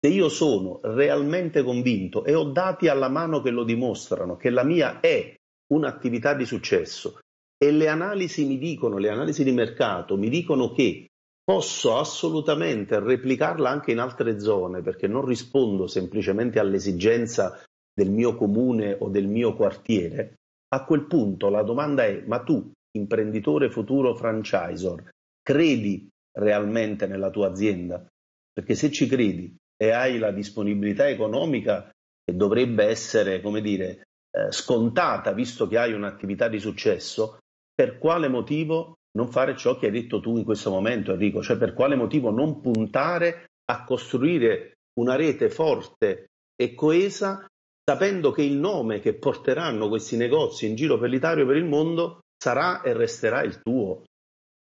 Se 0.05 0.11
io 0.11 0.29
sono 0.29 0.81
realmente 0.83 1.62
convinto 1.62 2.25
e 2.25 2.35
ho 2.35 2.51
dati 2.51 2.88
alla 2.88 3.09
mano 3.09 3.41
che 3.41 3.51
lo 3.51 3.62
dimostrano, 3.62 4.37
che 4.37 4.51
la 4.51 4.65
mia 4.65 4.99
è 4.99 5.33
un'attività 5.73 6.35
di 6.35 6.45
successo 6.45 7.21
e 7.57 7.71
le 7.71 7.87
analisi 7.87 8.45
mi 8.45 8.59
dicono, 8.59 8.99
le 8.99 9.11
analisi 9.11 9.45
di 9.45 9.53
mercato 9.53 10.17
mi 10.17 10.29
dicono 10.29 10.73
che 10.73 11.07
posso 11.45 11.97
assolutamente 11.99 12.99
replicarla 12.99 13.71
anche 13.71 13.93
in 13.93 14.01
altre 14.01 14.41
zone 14.41 14.83
perché 14.83 15.07
non 15.07 15.25
rispondo 15.25 15.87
semplicemente 15.87 16.59
all'esigenza 16.59 17.62
del 17.95 18.11
mio 18.11 18.35
comune 18.35 18.97
o 18.99 19.09
del 19.09 19.29
mio 19.29 19.55
quartiere, 19.55 20.35
a 20.75 20.85
quel 20.85 21.07
punto 21.07 21.49
la 21.49 21.62
domanda 21.62 22.05
è 22.05 22.25
ma 22.27 22.43
tu, 22.43 22.73
imprenditore 22.99 23.71
futuro 23.71 24.17
franchisor, 24.17 25.11
credi 25.41 26.09
realmente 26.37 27.07
nella 27.07 27.31
tua 27.31 27.51
azienda? 27.51 28.05
Perché 28.53 28.75
se 28.75 28.91
ci 28.91 29.07
credi 29.07 29.55
e 29.83 29.90
hai 29.90 30.18
la 30.18 30.31
disponibilità 30.31 31.09
economica 31.09 31.90
che 32.25 32.37
dovrebbe 32.37 32.85
essere, 32.85 33.40
come 33.40 33.61
dire, 33.61 34.05
eh, 34.31 34.53
scontata 34.53 35.33
visto 35.33 35.66
che 35.66 35.77
hai 35.77 35.92
un'attività 35.92 36.47
di 36.47 36.61
successo, 36.61 37.38
per 37.75 37.99
quale 37.99 38.29
motivo 38.29 38.99
non 39.18 39.33
fare 39.33 39.57
ciò 39.57 39.77
che 39.77 39.87
hai 39.87 39.92
detto 39.92 40.21
tu 40.21 40.37
in 40.37 40.45
questo 40.45 40.71
momento, 40.71 41.11
Enrico? 41.11 41.42
Cioè 41.42 41.57
per 41.57 41.75
quale 41.75 41.97
motivo 41.97 42.31
non 42.31 42.61
puntare 42.61 43.47
a 43.73 43.85
costruire 43.85 44.75
una 45.01 45.16
rete 45.16 45.51
forte 45.51 46.27
e 46.55 46.75
coesa 46.75 47.45
sapendo 47.85 48.31
che 48.31 48.42
il 48.42 48.59
nome 48.59 49.01
che 49.01 49.14
porteranno 49.14 49.88
questi 49.88 50.16
negozi 50.16 50.68
in 50.68 50.77
giro 50.77 50.97
per 50.97 51.11
l'Italia 51.11 51.42
e 51.42 51.47
per 51.47 51.57
il 51.57 51.64
mondo 51.64 52.21
sarà 52.40 52.83
e 52.83 52.92
resterà 52.92 53.42
il 53.42 53.61
tuo. 53.61 54.05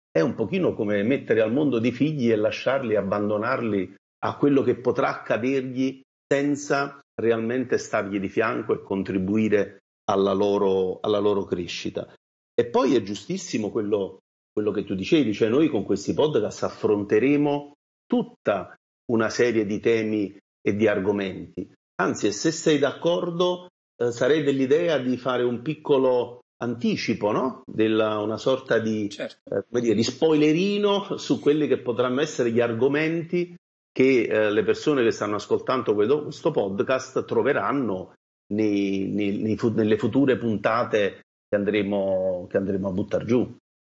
È 0.10 0.22
un 0.22 0.34
pochino 0.34 0.74
come 0.74 1.04
mettere 1.04 1.42
al 1.42 1.54
mondo 1.54 1.78
dei 1.78 1.92
figli 1.92 2.32
e 2.32 2.36
lasciarli, 2.36 2.96
abbandonarli 2.96 3.96
a 4.24 4.38
quello 4.38 4.62
che 4.62 4.76
potrà 4.76 5.10
accadergli 5.10 6.02
senza 6.28 7.00
realmente 7.16 7.78
stargli 7.78 8.20
di 8.20 8.30
fianco 8.30 8.74
e 8.74 8.82
contribuire 8.82 9.80
alla 10.10 10.34
loro, 10.34 11.00
alla 11.02 11.20
loro 11.20 11.46
crescita. 11.46 12.14
E 12.54 12.66
poi 12.66 12.96
è 12.96 13.02
giustissimo 13.02 13.70
quello, 13.70 14.20
quello 14.52 14.72
che 14.72 14.84
tu 14.84 14.96
dicevi, 14.96 15.34
cioè 15.34 15.50
noi 15.50 15.70
con 15.70 15.84
questi 15.84 16.14
podcast 16.14 16.64
affronteremo 16.64 17.74
tutta 18.06 18.76
una 19.12 19.30
serie 19.30 19.66
di 19.66 19.80
temi 19.80 20.38
e 20.62 20.76
di 20.76 20.88
argomenti, 20.88 21.70
Anzi, 21.96 22.32
se 22.32 22.52
sei 22.52 22.80
d'accordo, 22.80 23.68
eh, 23.96 24.12
sarei 24.12 24.44
dell'idea 24.44 24.98
di 24.98 25.16
fare 25.18 25.44
un 25.44 25.62
piccolo 25.62 26.40
anticipo, 26.58 27.32
no? 27.32 27.62
Della, 27.66 28.20
una 28.20 28.38
sorta 28.38 28.80
di, 28.80 29.10
certo. 29.10 29.56
eh, 29.56 29.82
dire, 29.82 29.94
di, 29.94 30.04
spoilerino 30.04 31.18
su 31.18 31.40
quelli 31.40 31.68
che 31.68 31.80
potranno 31.80 32.22
essere 32.22 32.52
gli 32.52 32.62
argomenti 32.62 33.56
che 33.94 34.24
eh, 34.24 34.52
le 34.52 34.64
persone 34.64 35.04
che 35.04 35.12
stanno 35.12 35.36
ascoltando 35.36 35.94
questo 35.94 36.52
podcast 36.52 37.26
troveranno 37.26 38.16
nei, 38.54 39.08
nei, 39.08 39.38
nei, 39.38 39.58
nelle 39.74 39.98
future 39.98 40.38
puntate 40.38 41.22
che 41.48 41.56
andremo, 41.56 42.48
che 42.50 42.58
andremo 42.58 42.90
a 42.90 42.92
buttare 42.92 43.26
giù. 43.26 43.56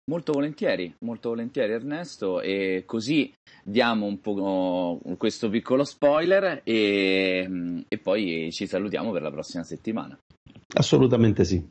Molto 0.09 0.31
volentieri, 0.31 0.95
molto 0.99 1.29
volentieri 1.29 1.73
Ernesto 1.73 2.39
e 2.39 2.83
così 2.85 3.33
diamo 3.61 4.05
un 4.05 4.21
po' 4.21 5.01
questo 5.17 5.49
piccolo 5.49 5.83
spoiler 5.83 6.61
e, 6.63 7.83
e 7.85 7.97
poi 7.97 8.49
ci 8.53 8.67
salutiamo 8.67 9.11
per 9.11 9.23
la 9.23 9.31
prossima 9.31 9.63
settimana. 9.63 10.17
Assolutamente 10.75 11.43
sì. 11.43 11.61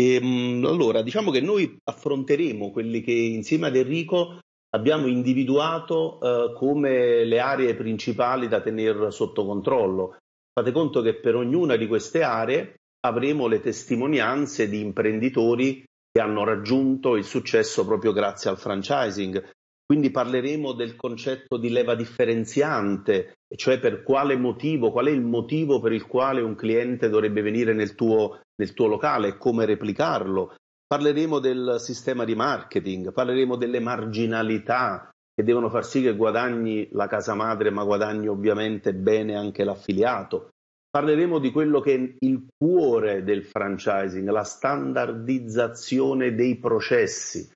E, 0.00 0.14
ehm, 0.14 0.64
allora, 0.64 1.02
diciamo 1.02 1.32
che 1.32 1.40
noi 1.40 1.76
affronteremo 1.82 2.70
quelli 2.70 3.00
che 3.00 3.12
insieme 3.12 3.66
ad 3.66 3.74
Enrico 3.74 4.38
abbiamo 4.70 5.06
individuato 5.06 6.20
eh, 6.20 6.54
come 6.54 7.24
le 7.24 7.40
aree 7.40 7.74
principali 7.74 8.48
da 8.48 8.60
tenere 8.60 9.10
sotto 9.10 9.44
controllo. 9.44 10.16
Fate 10.52 10.72
conto 10.72 11.00
che 11.02 11.14
per 11.14 11.36
ognuna 11.36 11.76
di 11.76 11.86
queste 11.86 12.22
aree 12.22 12.74
avremo 13.06 13.46
le 13.46 13.60
testimonianze 13.60 14.68
di 14.68 14.80
imprenditori 14.80 15.84
che 16.12 16.20
hanno 16.20 16.44
raggiunto 16.44 17.16
il 17.16 17.24
successo 17.24 17.86
proprio 17.86 18.12
grazie 18.12 18.50
al 18.50 18.58
franchising. 18.58 19.50
Quindi 19.90 20.10
parleremo 20.10 20.72
del 20.72 20.94
concetto 20.94 21.56
di 21.56 21.68
leva 21.68 21.96
differenziante, 21.96 23.38
cioè 23.56 23.80
per 23.80 24.04
quale 24.04 24.36
motivo, 24.36 24.92
qual 24.92 25.06
è 25.06 25.10
il 25.10 25.20
motivo 25.20 25.80
per 25.80 25.92
il 25.92 26.06
quale 26.06 26.40
un 26.42 26.54
cliente 26.54 27.08
dovrebbe 27.08 27.42
venire 27.42 27.72
nel 27.72 27.96
tuo, 27.96 28.40
nel 28.54 28.72
tuo 28.72 28.86
locale 28.86 29.28
e 29.28 29.36
come 29.36 29.64
replicarlo. 29.64 30.54
Parleremo 30.90 31.38
del 31.38 31.76
sistema 31.78 32.24
di 32.24 32.34
marketing, 32.34 33.12
parleremo 33.12 33.54
delle 33.54 33.78
marginalità 33.78 35.08
che 35.32 35.44
devono 35.44 35.70
far 35.70 35.84
sì 35.84 36.02
che 36.02 36.16
guadagni 36.16 36.88
la 36.90 37.06
casa 37.06 37.34
madre, 37.34 37.70
ma 37.70 37.84
guadagni 37.84 38.26
ovviamente 38.26 38.92
bene 38.92 39.36
anche 39.36 39.62
l'affiliato. 39.62 40.48
Parleremo 40.90 41.38
di 41.38 41.52
quello 41.52 41.78
che 41.78 41.94
è 41.94 42.14
il 42.26 42.44
cuore 42.58 43.22
del 43.22 43.44
franchising, 43.44 44.28
la 44.30 44.42
standardizzazione 44.42 46.34
dei 46.34 46.58
processi, 46.58 47.48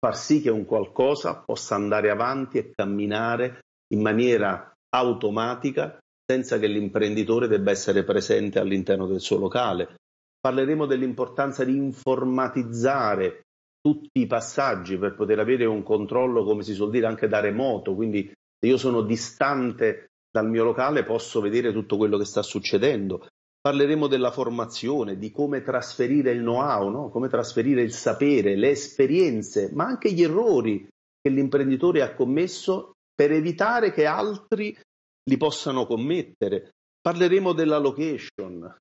far 0.00 0.16
sì 0.16 0.40
che 0.42 0.50
un 0.50 0.64
qualcosa 0.64 1.36
possa 1.36 1.76
andare 1.76 2.10
avanti 2.10 2.58
e 2.58 2.72
camminare 2.74 3.60
in 3.94 4.00
maniera 4.00 4.74
automatica 4.88 6.00
senza 6.26 6.58
che 6.58 6.66
l'imprenditore 6.66 7.46
debba 7.46 7.70
essere 7.70 8.02
presente 8.02 8.58
all'interno 8.58 9.06
del 9.06 9.20
suo 9.20 9.38
locale. 9.38 9.94
Parleremo 10.42 10.86
dell'importanza 10.86 11.62
di 11.62 11.76
informatizzare 11.76 13.44
tutti 13.80 14.20
i 14.20 14.26
passaggi 14.26 14.98
per 14.98 15.14
poter 15.14 15.38
avere 15.38 15.66
un 15.66 15.84
controllo, 15.84 16.42
come 16.42 16.64
si 16.64 16.74
suol 16.74 16.90
dire, 16.90 17.06
anche 17.06 17.28
da 17.28 17.38
remoto. 17.38 17.94
Quindi 17.94 18.26
se 18.26 18.66
io 18.66 18.76
sono 18.76 19.02
distante 19.02 20.08
dal 20.28 20.48
mio 20.48 20.64
locale 20.64 21.04
posso 21.04 21.40
vedere 21.40 21.72
tutto 21.72 21.96
quello 21.96 22.18
che 22.18 22.24
sta 22.24 22.42
succedendo. 22.42 23.24
Parleremo 23.60 24.08
della 24.08 24.32
formazione, 24.32 25.16
di 25.16 25.30
come 25.30 25.62
trasferire 25.62 26.32
il 26.32 26.40
know-how, 26.40 26.88
no? 26.88 27.08
come 27.10 27.28
trasferire 27.28 27.82
il 27.82 27.92
sapere, 27.92 28.56
le 28.56 28.70
esperienze, 28.70 29.70
ma 29.72 29.84
anche 29.84 30.10
gli 30.10 30.24
errori 30.24 30.88
che 31.20 31.30
l'imprenditore 31.30 32.02
ha 32.02 32.14
commesso 32.14 32.94
per 33.14 33.30
evitare 33.30 33.92
che 33.92 34.06
altri 34.06 34.76
li 35.30 35.36
possano 35.36 35.86
commettere. 35.86 36.70
Parleremo 37.00 37.52
della 37.52 37.78
location. 37.78 38.76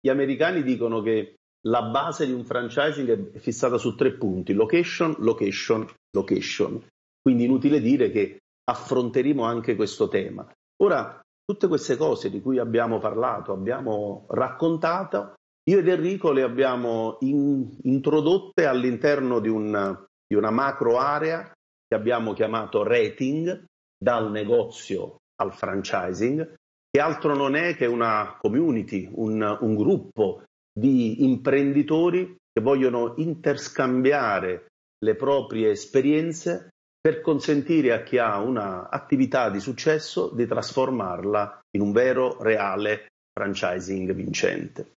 Gli 0.00 0.08
americani 0.08 0.62
dicono 0.62 1.02
che 1.02 1.34
la 1.66 1.82
base 1.82 2.24
di 2.24 2.32
un 2.32 2.44
franchising 2.44 3.32
è 3.32 3.38
fissata 3.38 3.76
su 3.76 3.94
tre 3.94 4.16
punti: 4.16 4.54
location, 4.54 5.14
location, 5.18 5.86
location. 6.16 6.86
Quindi 7.20 7.44
inutile 7.44 7.80
dire 7.80 8.10
che 8.10 8.38
affronteremo 8.64 9.42
anche 9.44 9.76
questo 9.76 10.08
tema. 10.08 10.50
Ora, 10.82 11.20
tutte 11.44 11.68
queste 11.68 11.96
cose 11.96 12.30
di 12.30 12.40
cui 12.40 12.58
abbiamo 12.58 12.98
parlato, 12.98 13.52
abbiamo 13.52 14.26
raccontato, 14.28 15.34
io 15.68 15.78
ed 15.78 15.88
Enrico 15.88 16.32
le 16.32 16.42
abbiamo 16.42 17.18
in, 17.20 17.76
introdotte 17.82 18.64
all'interno 18.64 19.40
di, 19.40 19.48
un, 19.48 20.06
di 20.26 20.34
una 20.34 20.50
macro 20.50 20.98
area 20.98 21.52
che 21.86 21.94
abbiamo 21.94 22.32
chiamato 22.32 22.82
rating, 22.82 23.64
dal 23.98 24.30
negozio 24.30 25.16
al 25.40 25.52
franchising, 25.52 26.54
che 26.90 27.00
altro 27.00 27.34
non 27.34 27.54
è 27.54 27.76
che 27.76 27.86
una 27.86 28.36
community, 28.40 29.08
un, 29.12 29.58
un 29.60 29.74
gruppo 29.74 30.44
di 30.72 31.24
imprenditori 31.24 32.36
che 32.52 32.60
vogliono 32.60 33.14
interscambiare 33.16 34.66
le 35.04 35.14
proprie 35.14 35.70
esperienze 35.70 36.70
per 37.00 37.20
consentire 37.20 37.92
a 37.92 38.02
chi 38.02 38.18
ha 38.18 38.38
un'attività 38.38 39.50
di 39.50 39.60
successo 39.60 40.30
di 40.34 40.46
trasformarla 40.46 41.60
in 41.76 41.82
un 41.82 41.92
vero, 41.92 42.42
reale 42.42 43.06
franchising 43.32 44.12
vincente. 44.12 44.92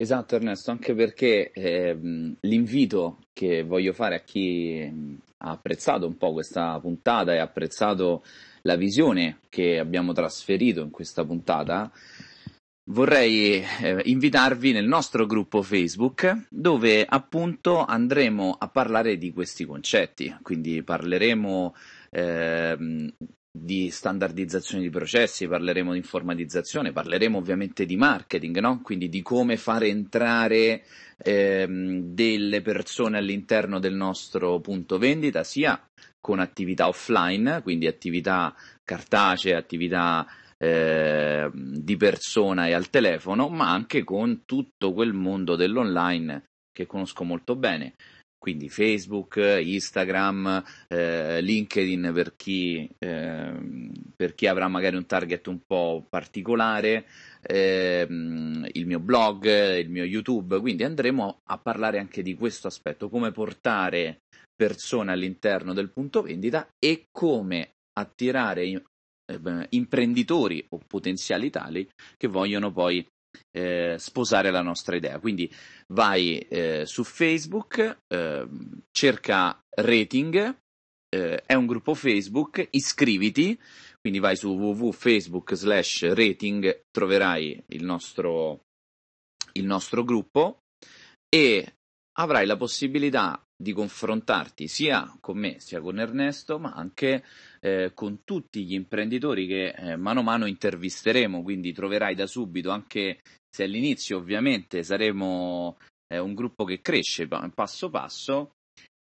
Esatto 0.00 0.36
Ernesto, 0.36 0.70
anche 0.70 0.94
perché 0.94 1.50
eh, 1.50 1.96
l'invito 2.40 3.18
che 3.32 3.64
voglio 3.64 3.92
fare 3.92 4.14
a 4.14 4.20
chi 4.20 5.18
ha 5.38 5.50
apprezzato 5.50 6.06
un 6.06 6.16
po' 6.16 6.32
questa 6.32 6.78
puntata 6.80 7.32
e 7.32 7.38
ha 7.38 7.44
apprezzato 7.44 8.22
la 8.68 8.76
visione 8.76 9.38
che 9.48 9.78
abbiamo 9.78 10.12
trasferito 10.12 10.82
in 10.82 10.90
questa 10.90 11.24
puntata 11.24 11.90
vorrei 12.90 13.62
eh, 13.62 14.02
invitarvi 14.04 14.72
nel 14.72 14.86
nostro 14.86 15.24
gruppo 15.24 15.62
Facebook 15.62 16.46
dove 16.50 17.04
appunto 17.08 17.84
andremo 17.84 18.54
a 18.58 18.68
parlare 18.68 19.16
di 19.16 19.32
questi 19.32 19.64
concetti, 19.64 20.34
quindi 20.42 20.82
parleremo 20.82 21.74
eh, 22.10 23.12
di 23.50 23.90
standardizzazione 23.90 24.82
di 24.82 24.90
processi, 24.90 25.48
parleremo 25.48 25.92
di 25.92 25.98
informatizzazione, 25.98 26.92
parleremo 26.92 27.38
ovviamente 27.38 27.86
di 27.86 27.96
marketing, 27.96 28.58
no? 28.58 28.80
quindi 28.82 29.08
di 29.08 29.22
come 29.22 29.56
fare 29.56 29.88
entrare 29.88 30.84
ehm, 31.16 32.12
delle 32.12 32.60
persone 32.60 33.18
all'interno 33.18 33.78
del 33.78 33.94
nostro 33.94 34.60
punto 34.60 34.98
vendita, 34.98 35.42
sia 35.42 35.80
con 36.20 36.38
attività 36.38 36.88
offline, 36.88 37.62
quindi 37.62 37.86
attività 37.86 38.54
cartacee, 38.84 39.54
attività 39.54 40.26
eh, 40.58 41.50
di 41.52 41.96
persona 41.96 42.66
e 42.66 42.72
al 42.72 42.90
telefono, 42.90 43.48
ma 43.48 43.70
anche 43.70 44.04
con 44.04 44.42
tutto 44.44 44.92
quel 44.92 45.12
mondo 45.12 45.56
dell'online 45.56 46.44
che 46.72 46.86
conosco 46.86 47.24
molto 47.24 47.56
bene. 47.56 47.94
Quindi 48.38 48.68
Facebook, 48.68 49.36
Instagram, 49.36 50.62
eh, 50.86 51.40
LinkedIn 51.42 52.12
per 52.14 52.36
chi, 52.36 52.88
eh, 52.98 53.52
per 54.14 54.34
chi, 54.36 54.46
avrà 54.46 54.68
magari 54.68 54.94
un 54.94 55.06
target 55.06 55.48
un 55.48 55.58
po' 55.66 56.06
particolare, 56.08 57.06
ehm, 57.42 58.68
il 58.72 58.86
mio 58.86 59.00
blog, 59.00 59.44
il 59.78 59.90
mio 59.90 60.04
YouTube, 60.04 60.60
quindi 60.60 60.84
andremo 60.84 61.40
a 61.46 61.58
parlare 61.58 61.98
anche 61.98 62.22
di 62.22 62.36
questo 62.36 62.68
aspetto, 62.68 63.08
come 63.08 63.32
portare 63.32 64.20
persone 64.58 65.12
all'interno 65.12 65.72
del 65.72 65.90
punto 65.90 66.22
vendita 66.22 66.68
e 66.84 67.06
come 67.12 67.74
attirare 67.92 68.64
eh, 68.64 69.66
imprenditori 69.70 70.66
o 70.70 70.80
potenziali 70.84 71.48
tali 71.48 71.88
che 72.16 72.26
vogliono 72.26 72.72
poi 72.72 73.06
eh, 73.56 73.94
sposare 73.98 74.50
la 74.50 74.62
nostra 74.62 74.96
idea. 74.96 75.20
Quindi 75.20 75.48
vai 75.92 76.38
eh, 76.38 76.84
su 76.86 77.04
Facebook, 77.04 78.00
eh, 78.08 78.48
cerca 78.90 79.62
Rating, 79.70 80.56
eh, 81.08 81.42
è 81.46 81.54
un 81.54 81.66
gruppo 81.66 81.94
Facebook, 81.94 82.66
iscriviti, 82.70 83.58
quindi 84.00 84.18
vai 84.18 84.36
su 84.36 84.50
www.facebook 84.50 85.54
slash 85.54 86.12
rating, 86.12 86.82
troverai 86.90 87.64
il 87.68 87.84
nostro, 87.84 88.62
il 89.52 89.64
nostro 89.64 90.04
gruppo 90.04 90.62
e 91.28 91.74
avrai 92.18 92.46
la 92.46 92.56
possibilità 92.56 93.42
di 93.56 93.72
confrontarti 93.72 94.68
sia 94.68 95.16
con 95.20 95.38
me 95.38 95.58
sia 95.58 95.80
con 95.80 95.98
Ernesto, 95.98 96.58
ma 96.58 96.72
anche 96.72 97.24
eh, 97.60 97.92
con 97.94 98.22
tutti 98.24 98.64
gli 98.64 98.74
imprenditori 98.74 99.46
che 99.46 99.68
eh, 99.70 99.96
mano 99.96 100.20
a 100.20 100.24
mano 100.24 100.46
intervisteremo, 100.46 101.42
quindi 101.42 101.72
troverai 101.72 102.14
da 102.14 102.26
subito, 102.26 102.70
anche 102.70 103.20
se 103.48 103.64
all'inizio 103.64 104.18
ovviamente 104.18 104.82
saremo 104.82 105.78
eh, 106.06 106.18
un 106.18 106.34
gruppo 106.34 106.64
che 106.64 106.80
cresce 106.80 107.28
passo 107.28 107.90
passo, 107.90 108.52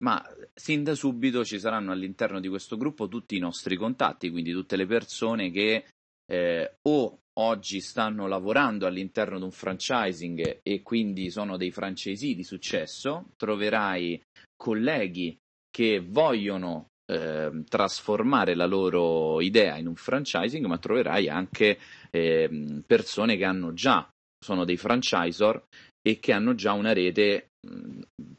ma 0.03 0.23
sin 0.53 0.83
da 0.83 0.95
subito 0.95 1.43
ci 1.43 1.59
saranno 1.59 1.91
all'interno 1.91 2.39
di 2.39 2.47
questo 2.47 2.77
gruppo 2.77 3.07
tutti 3.07 3.35
i 3.35 3.39
nostri 3.39 3.75
contatti, 3.75 4.29
quindi 4.29 4.51
tutte 4.51 4.75
le 4.75 4.85
persone 4.85 5.51
che 5.51 5.85
eh, 6.31 6.75
o 6.81 7.19
oggi 7.39 7.81
stanno 7.81 8.27
lavorando 8.27 8.85
all'interno 8.85 9.37
di 9.37 9.43
un 9.43 9.51
franchising 9.51 10.59
e 10.61 10.81
quindi 10.81 11.29
sono 11.29 11.57
dei 11.57 11.71
francesi 11.71 12.35
di 12.35 12.43
successo, 12.43 13.31
troverai 13.35 14.21
colleghi 14.55 15.37
che 15.69 15.99
vogliono 15.99 16.87
eh, 17.11 17.63
trasformare 17.67 18.55
la 18.55 18.65
loro 18.65 19.41
idea 19.41 19.77
in 19.77 19.87
un 19.87 19.95
franchising, 19.95 20.65
ma 20.65 20.77
troverai 20.77 21.27
anche 21.27 21.77
eh, 22.09 22.81
persone 22.85 23.35
che 23.37 23.45
hanno 23.45 23.73
già, 23.73 24.09
sono 24.43 24.63
dei 24.63 24.77
franchisor 24.77 25.65
e 26.01 26.19
che 26.19 26.31
hanno 26.31 26.55
già 26.55 26.73
una 26.73 26.93
rete, 26.93 27.49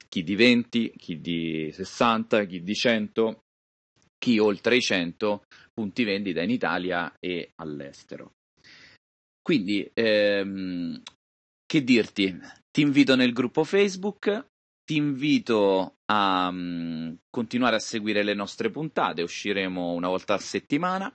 chi 0.08 0.22
di 0.22 0.34
20, 0.34 0.94
chi 0.96 1.20
di 1.20 1.70
60, 1.72 2.44
chi 2.44 2.62
di 2.62 2.74
100, 2.74 3.40
chi 4.18 4.38
oltre 4.38 4.76
i 4.76 4.80
100 4.80 5.42
punti 5.74 6.04
vendita 6.04 6.42
in 6.42 6.50
Italia 6.50 7.12
e 7.20 7.50
all'estero. 7.56 8.35
Quindi, 9.46 9.88
ehm, 9.94 11.00
che 11.64 11.84
dirti? 11.84 12.36
Ti 12.68 12.80
invito 12.80 13.14
nel 13.14 13.32
gruppo 13.32 13.62
Facebook, 13.62 14.48
ti 14.84 14.96
invito 14.96 15.98
a 16.06 16.48
um, 16.48 17.16
continuare 17.30 17.76
a 17.76 17.78
seguire 17.78 18.24
le 18.24 18.34
nostre 18.34 18.70
puntate, 18.70 19.22
usciremo 19.22 19.92
una 19.92 20.08
volta 20.08 20.34
a 20.34 20.38
settimana. 20.38 21.14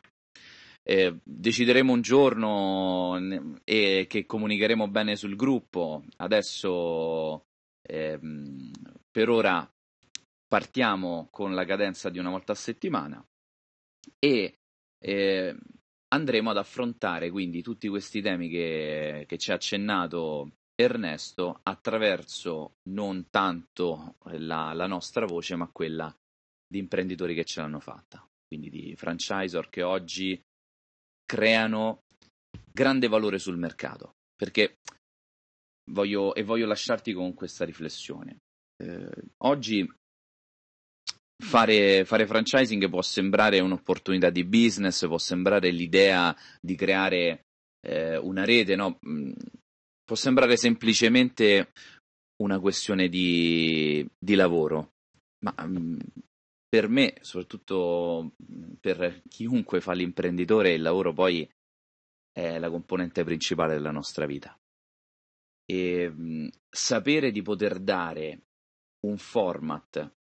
Eh, 0.82 1.20
decideremo 1.22 1.92
un 1.92 2.00
giorno 2.00 3.20
e 3.66 4.06
che 4.08 4.26
comunicheremo 4.26 4.88
bene 4.88 5.18
sul 5.18 5.36
gruppo. 5.36 6.06
Adesso 6.16 7.48
ehm, 7.82 8.72
per 9.12 9.28
ora 9.28 9.70
partiamo 10.48 11.28
con 11.32 11.54
la 11.54 11.66
cadenza 11.66 12.10
di 12.10 12.18
una 12.18 12.30
volta 12.30 12.54
a 12.54 12.56
settimana 12.56 13.22
e 14.20 14.58
eh, 15.00 15.58
andremo 16.14 16.50
ad 16.50 16.58
affrontare 16.58 17.30
quindi 17.30 17.62
tutti 17.62 17.88
questi 17.88 18.22
temi 18.22 18.50
che, 18.50 19.26
che 19.28 19.38
ci 19.38 19.52
ha 19.52 19.56
accennato 19.56 20.52
Ernesto 20.76 21.60
attraverso 21.64 22.78
non 22.90 23.30
tanto 23.30 24.16
la, 24.24 24.74
la 24.74 24.88
nostra 24.88 25.26
voce, 25.26 25.56
ma 25.56 25.70
quella 25.72 26.14
di 26.68 26.80
imprenditori 26.80 27.36
che 27.36 27.44
ce 27.44 27.62
l'hanno 27.62 27.80
fatta, 27.80 28.26
quindi 28.48 28.70
di 28.70 28.96
franchisor 28.96 29.70
che 29.70 29.84
oggi 29.84 30.42
creano 31.26 32.04
grande 32.72 33.08
valore 33.08 33.38
sul 33.38 33.58
mercato. 33.58 34.16
Perché 34.36 34.78
voglio, 35.92 36.34
e 36.34 36.44
voglio 36.44 36.66
lasciarti 36.66 37.14
con 37.14 37.34
questa 37.34 37.64
riflessione. 37.64 38.38
Eh, 38.82 39.10
oggi 39.44 39.88
fare, 41.52 42.06
fare 42.06 42.26
franchising 42.26 42.90
può 42.90 43.02
sembrare 43.02 43.60
un'opportunità 43.60 44.30
di 44.30 44.46
business, 44.46 45.06
può 45.06 45.18
sembrare 45.18 45.70
l'idea 45.70 46.34
di 46.62 46.76
creare 46.76 47.48
eh, 47.86 48.16
una 48.16 48.46
rete, 48.46 48.78
no? 48.78 49.00
Mm, 49.06 49.34
può 50.06 50.16
sembrare 50.16 50.56
semplicemente 50.56 51.74
una 52.42 52.58
questione 52.60 53.10
di, 53.10 54.08
di 54.18 54.36
lavoro, 54.36 54.94
ma 55.44 55.54
um, 55.60 56.00
per 56.70 56.88
me, 56.88 57.16
soprattutto 57.20 58.32
per 58.80 59.22
chiunque 59.28 59.82
fa 59.82 59.92
l'imprenditore, 59.92 60.72
il 60.72 60.82
lavoro 60.82 61.12
poi 61.12 61.48
è 62.32 62.60
la 62.60 62.70
componente 62.70 63.26
principale 63.26 63.74
della 63.74 63.92
nostra 63.92 64.26
vita. 64.26 64.58
E 65.66 66.08
um, 66.08 66.50
sapere 66.70 67.30
di 67.32 67.42
poter 67.42 67.80
dare 67.80 68.44
un 69.06 69.18
format 69.18 70.20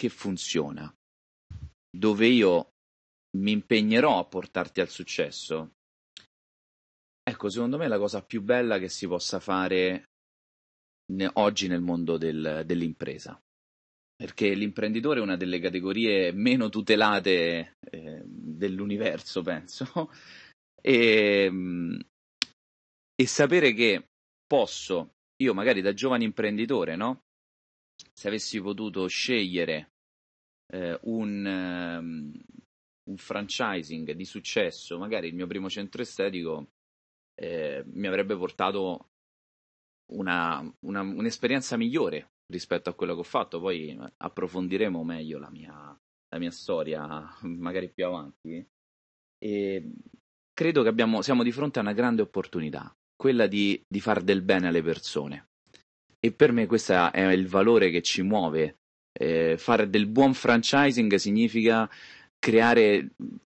che 0.00 0.08
funziona, 0.08 0.90
dove 1.94 2.26
io 2.26 2.70
mi 3.36 3.50
impegnerò 3.52 4.18
a 4.18 4.24
portarti 4.24 4.80
al 4.80 4.88
successo, 4.88 5.72
Ecco, 7.22 7.50
secondo 7.50 7.76
me 7.76 7.84
è 7.84 7.88
la 7.88 7.98
cosa 7.98 8.24
più 8.24 8.40
bella 8.40 8.78
che 8.78 8.88
si 8.88 9.06
possa 9.06 9.38
fare 9.38 10.04
ne- 11.12 11.30
oggi 11.34 11.68
nel 11.68 11.82
mondo 11.82 12.16
del- 12.16 12.62
dell'impresa. 12.64 13.38
Perché 14.16 14.54
l'imprenditore 14.54 15.20
è 15.20 15.22
una 15.22 15.36
delle 15.36 15.60
categorie 15.60 16.32
meno 16.32 16.70
tutelate 16.70 17.76
eh, 17.90 18.22
dell'universo, 18.24 19.42
penso. 19.44 20.10
e, 20.80 21.52
e 23.14 23.26
sapere 23.26 23.74
che 23.74 24.08
posso, 24.46 25.12
io 25.42 25.54
magari 25.54 25.82
da 25.82 25.92
giovane 25.92 26.24
imprenditore, 26.24 26.96
no? 26.96 27.20
Se 28.12 28.28
avessi 28.28 28.60
potuto 28.60 29.06
scegliere 29.06 29.92
eh, 30.72 30.98
un, 31.02 31.44
um, 31.44 32.32
un 33.04 33.16
franchising 33.16 34.12
di 34.12 34.24
successo, 34.24 34.98
magari 34.98 35.28
il 35.28 35.34
mio 35.34 35.46
primo 35.46 35.68
centro 35.68 36.02
estetico 36.02 36.72
eh, 37.34 37.82
mi 37.86 38.06
avrebbe 38.06 38.36
portato 38.36 39.10
una, 40.12 40.60
una, 40.80 41.00
un'esperienza 41.00 41.76
migliore 41.76 42.32
rispetto 42.46 42.90
a 42.90 42.94
quello 42.94 43.14
che 43.14 43.20
ho 43.20 43.24
fatto. 43.24 43.60
Poi 43.60 43.98
approfondiremo 44.16 45.02
meglio 45.02 45.38
la 45.38 45.50
mia, 45.50 45.98
la 46.28 46.38
mia 46.38 46.50
storia, 46.50 47.26
magari 47.42 47.90
più 47.92 48.06
avanti. 48.06 48.66
E 49.42 49.92
credo 50.52 50.82
che 50.82 50.88
abbiamo, 50.88 51.22
siamo 51.22 51.42
di 51.42 51.52
fronte 51.52 51.78
a 51.78 51.82
una 51.82 51.92
grande 51.92 52.22
opportunità, 52.22 52.94
quella 53.16 53.46
di, 53.46 53.82
di 53.88 54.00
far 54.00 54.22
del 54.22 54.42
bene 54.42 54.68
alle 54.68 54.82
persone. 54.82 55.49
E 56.22 56.32
per 56.32 56.52
me 56.52 56.66
questo 56.66 57.12
è 57.12 57.32
il 57.32 57.48
valore 57.48 57.90
che 57.90 58.02
ci 58.02 58.22
muove. 58.22 58.76
Eh, 59.12 59.56
fare 59.58 59.88
del 59.88 60.06
buon 60.06 60.34
franchising 60.34 61.14
significa 61.14 61.90
creare 62.38 63.10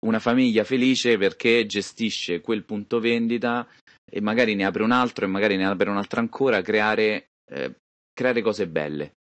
una 0.06 0.20
famiglia 0.20 0.64
felice 0.64 1.18
perché 1.18 1.66
gestisce 1.66 2.42
quel 2.42 2.64
punto 2.64 3.00
vendita 3.00 3.68
e 4.10 4.22
magari 4.22 4.56
ne 4.56 4.66
apre 4.66 4.84
un 4.84 4.92
altro 4.92 5.26
e 5.26 5.28
magari 5.28 5.58
ne 5.58 5.66
apre 5.66 5.90
un 5.90 5.98
altro 5.98 6.20
ancora, 6.20 6.62
creare, 6.62 7.30
eh, 7.52 7.76
creare 8.14 8.42
cose 8.42 8.68
belle. 8.68 9.16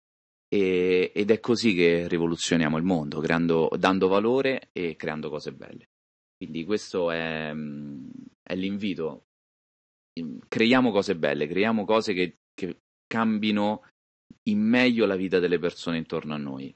E, 0.48 1.12
ed 1.14 1.30
è 1.30 1.40
così 1.40 1.74
che 1.74 2.08
rivoluzioniamo 2.08 2.76
il 2.76 2.84
mondo, 2.84 3.20
creando, 3.20 3.68
dando 3.78 4.08
valore 4.08 4.70
e 4.72 4.96
creando 4.96 5.28
cose 5.28 5.52
belle. 5.52 5.88
Quindi 6.36 6.64
questo 6.64 7.10
è, 7.10 7.52
è 8.42 8.54
l'invito. 8.54 9.24
Creiamo 10.48 10.90
cose 10.90 11.16
belle, 11.16 11.46
creiamo 11.46 11.84
cose 11.84 12.12
che, 12.12 12.36
che 12.54 12.76
cambino 13.08 13.84
in 14.44 14.60
meglio 14.60 15.06
la 15.06 15.16
vita 15.16 15.40
delle 15.40 15.58
persone 15.58 15.96
intorno 15.96 16.34
a 16.34 16.38
noi 16.38 16.72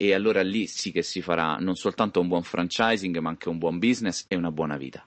e 0.00 0.14
allora 0.14 0.42
lì 0.42 0.66
sì 0.68 0.92
che 0.92 1.02
si 1.02 1.20
farà 1.20 1.56
non 1.56 1.74
soltanto 1.74 2.20
un 2.20 2.28
buon 2.28 2.44
franchising, 2.44 3.18
ma 3.18 3.30
anche 3.30 3.48
un 3.48 3.58
buon 3.58 3.78
business 3.78 4.24
e 4.28 4.36
una 4.36 4.52
buona 4.52 4.76
vita. 4.76 5.06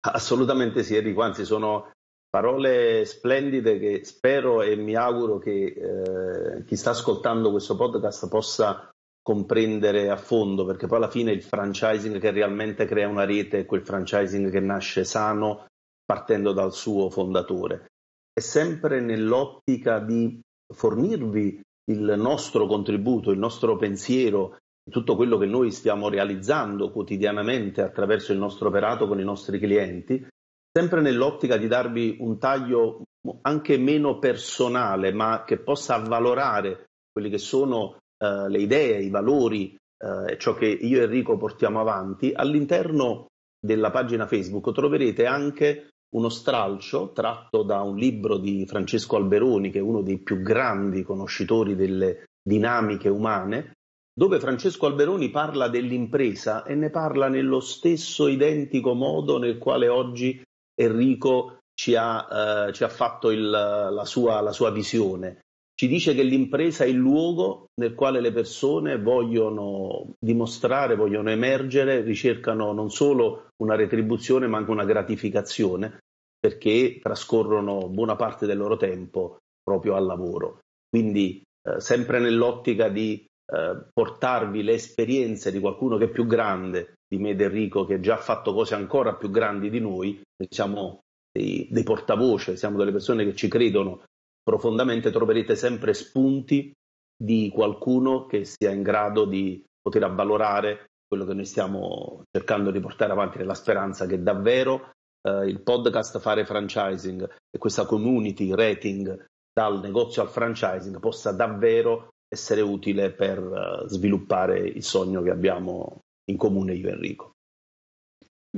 Assolutamente 0.00 0.82
sì, 0.82 0.96
Enrico, 0.96 1.22
anzi 1.22 1.44
sono 1.44 1.92
parole 2.28 3.04
splendide 3.04 3.78
che 3.78 4.04
spero 4.04 4.62
e 4.62 4.74
mi 4.74 4.96
auguro 4.96 5.38
che 5.38 5.64
eh, 5.66 6.64
chi 6.64 6.76
sta 6.76 6.90
ascoltando 6.90 7.52
questo 7.52 7.76
podcast 7.76 8.28
possa 8.28 8.90
comprendere 9.22 10.10
a 10.10 10.16
fondo, 10.16 10.64
perché 10.64 10.88
poi 10.88 10.96
alla 10.96 11.10
fine 11.10 11.30
il 11.30 11.42
franchising 11.42 12.18
che 12.18 12.30
realmente 12.32 12.84
crea 12.84 13.06
una 13.06 13.24
rete 13.24 13.60
è 13.60 13.66
quel 13.66 13.84
franchising 13.84 14.50
che 14.50 14.60
nasce 14.60 15.04
sano 15.04 15.67
partendo 16.08 16.52
dal 16.54 16.72
suo 16.72 17.10
fondatore. 17.10 17.88
È 18.32 18.40
sempre 18.40 19.02
nell'ottica 19.02 19.98
di 19.98 20.40
fornirvi 20.72 21.60
il 21.90 22.14
nostro 22.16 22.66
contributo, 22.66 23.30
il 23.30 23.38
nostro 23.38 23.76
pensiero, 23.76 24.56
tutto 24.90 25.16
quello 25.16 25.36
che 25.36 25.44
noi 25.44 25.70
stiamo 25.70 26.08
realizzando 26.08 26.90
quotidianamente 26.90 27.82
attraverso 27.82 28.32
il 28.32 28.38
nostro 28.38 28.68
operato 28.68 29.06
con 29.06 29.20
i 29.20 29.24
nostri 29.24 29.58
clienti, 29.58 30.26
sempre 30.72 31.02
nell'ottica 31.02 31.58
di 31.58 31.66
darvi 31.66 32.16
un 32.20 32.38
taglio 32.38 33.02
anche 33.42 33.76
meno 33.76 34.18
personale, 34.18 35.12
ma 35.12 35.44
che 35.44 35.58
possa 35.58 35.96
avvalorare 35.96 36.86
quelli 37.12 37.28
che 37.28 37.38
sono 37.38 37.98
uh, 38.24 38.46
le 38.46 38.58
idee, 38.58 39.02
i 39.02 39.10
valori, 39.10 39.76
uh, 40.04 40.36
ciò 40.36 40.54
che 40.54 40.68
io 40.68 41.00
e 41.00 41.02
Enrico 41.02 41.36
portiamo 41.36 41.80
avanti, 41.80 42.32
all'interno 42.34 43.26
della 43.60 43.90
pagina 43.90 44.26
Facebook 44.26 44.72
troverete 44.72 45.26
anche 45.26 45.88
uno 46.10 46.28
stralcio 46.28 47.12
tratto 47.12 47.62
da 47.62 47.82
un 47.82 47.96
libro 47.96 48.38
di 48.38 48.64
Francesco 48.66 49.16
Alberoni, 49.16 49.70
che 49.70 49.78
è 49.78 49.82
uno 49.82 50.02
dei 50.02 50.18
più 50.18 50.40
grandi 50.40 51.02
conoscitori 51.02 51.74
delle 51.74 52.24
dinamiche 52.42 53.08
umane, 53.08 53.72
dove 54.18 54.40
Francesco 54.40 54.86
Alberoni 54.86 55.30
parla 55.30 55.68
dell'impresa 55.68 56.64
e 56.64 56.74
ne 56.74 56.90
parla 56.90 57.28
nello 57.28 57.60
stesso 57.60 58.26
identico 58.26 58.94
modo 58.94 59.38
nel 59.38 59.58
quale 59.58 59.88
oggi 59.88 60.42
Enrico 60.74 61.58
ci 61.74 61.94
ha, 61.94 62.66
eh, 62.68 62.72
ci 62.72 62.82
ha 62.82 62.88
fatto 62.88 63.30
il, 63.30 63.48
la, 63.48 64.04
sua, 64.04 64.40
la 64.40 64.52
sua 64.52 64.70
visione. 64.70 65.40
Ci 65.78 65.86
dice 65.86 66.12
che 66.12 66.24
l'impresa 66.24 66.82
è 66.82 66.88
il 66.88 66.96
luogo 66.96 67.68
nel 67.80 67.94
quale 67.94 68.20
le 68.20 68.32
persone 68.32 69.00
vogliono 69.00 70.14
dimostrare, 70.18 70.96
vogliono 70.96 71.30
emergere, 71.30 72.00
ricercano 72.00 72.72
non 72.72 72.90
solo 72.90 73.50
una 73.62 73.76
retribuzione 73.76 74.48
ma 74.48 74.58
anche 74.58 74.72
una 74.72 74.84
gratificazione 74.84 76.00
perché 76.36 76.98
trascorrono 77.00 77.88
buona 77.90 78.16
parte 78.16 78.44
del 78.44 78.58
loro 78.58 78.76
tempo 78.76 79.36
proprio 79.62 79.94
al 79.94 80.04
lavoro. 80.04 80.58
Quindi 80.88 81.44
eh, 81.62 81.78
sempre 81.78 82.18
nell'ottica 82.18 82.88
di 82.88 83.24
eh, 83.46 83.86
portarvi 83.92 84.64
le 84.64 84.72
esperienze 84.72 85.52
di 85.52 85.60
qualcuno 85.60 85.96
che 85.96 86.06
è 86.06 86.10
più 86.10 86.26
grande 86.26 86.94
di 87.06 87.18
me 87.18 87.30
ed 87.30 87.40
Enrico, 87.40 87.84
che 87.84 88.00
già 88.00 88.14
ha 88.14 88.20
fatto 88.20 88.52
cose 88.52 88.74
ancora 88.74 89.14
più 89.14 89.30
grandi 89.30 89.70
di 89.70 89.78
noi, 89.78 90.20
siamo 90.48 91.02
dei, 91.30 91.68
dei 91.70 91.84
portavoce, 91.84 92.56
siamo 92.56 92.78
delle 92.78 92.90
persone 92.90 93.24
che 93.24 93.36
ci 93.36 93.46
credono 93.46 94.02
profondamente 94.48 95.10
troverete 95.10 95.54
sempre 95.56 95.92
spunti 95.92 96.72
di 97.14 97.50
qualcuno 97.52 98.24
che 98.24 98.46
sia 98.46 98.70
in 98.70 98.80
grado 98.80 99.26
di 99.26 99.62
poter 99.78 100.04
avvalorare 100.04 100.86
quello 101.06 101.26
che 101.26 101.34
noi 101.34 101.44
stiamo 101.44 102.22
cercando 102.30 102.70
di 102.70 102.80
portare 102.80 103.12
avanti 103.12 103.36
nella 103.36 103.52
speranza 103.52 104.06
che 104.06 104.22
davvero 104.22 104.92
eh, 105.20 105.46
il 105.48 105.60
podcast 105.60 106.18
Fare 106.18 106.46
Franchising 106.46 107.28
e 107.50 107.58
questa 107.58 107.84
community 107.84 108.54
rating 108.54 109.26
dal 109.52 109.80
negozio 109.80 110.22
al 110.22 110.30
franchising 110.30 110.98
possa 110.98 111.32
davvero 111.32 112.08
essere 112.26 112.62
utile 112.62 113.12
per 113.12 113.42
uh, 113.42 113.86
sviluppare 113.86 114.60
il 114.60 114.82
sogno 114.82 115.20
che 115.20 115.30
abbiamo 115.30 115.98
in 116.30 116.38
comune 116.38 116.72
io 116.72 116.88
e 116.88 116.92
Enrico. 116.92 117.32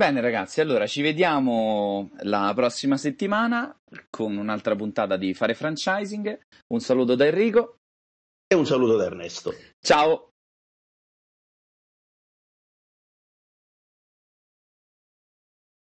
Bene 0.01 0.23
ragazzi, 0.23 0.63
allora 0.63 0.87
ci 0.87 1.03
vediamo 1.03 2.09
la 2.23 2.53
prossima 2.55 2.97
settimana 2.97 3.79
con 4.09 4.35
un'altra 4.35 4.75
puntata 4.75 5.19
di 5.19 5.35
Fare 5.35 5.53
Franchising. 5.53 6.39
Un 6.69 6.81
saluto 6.81 7.15
da 7.15 7.27
Enrico 7.27 7.81
e 8.47 8.57
un 8.57 8.65
saluto 8.65 8.97
da 8.97 9.05
Ernesto. 9.05 9.53
Ciao! 9.79 10.30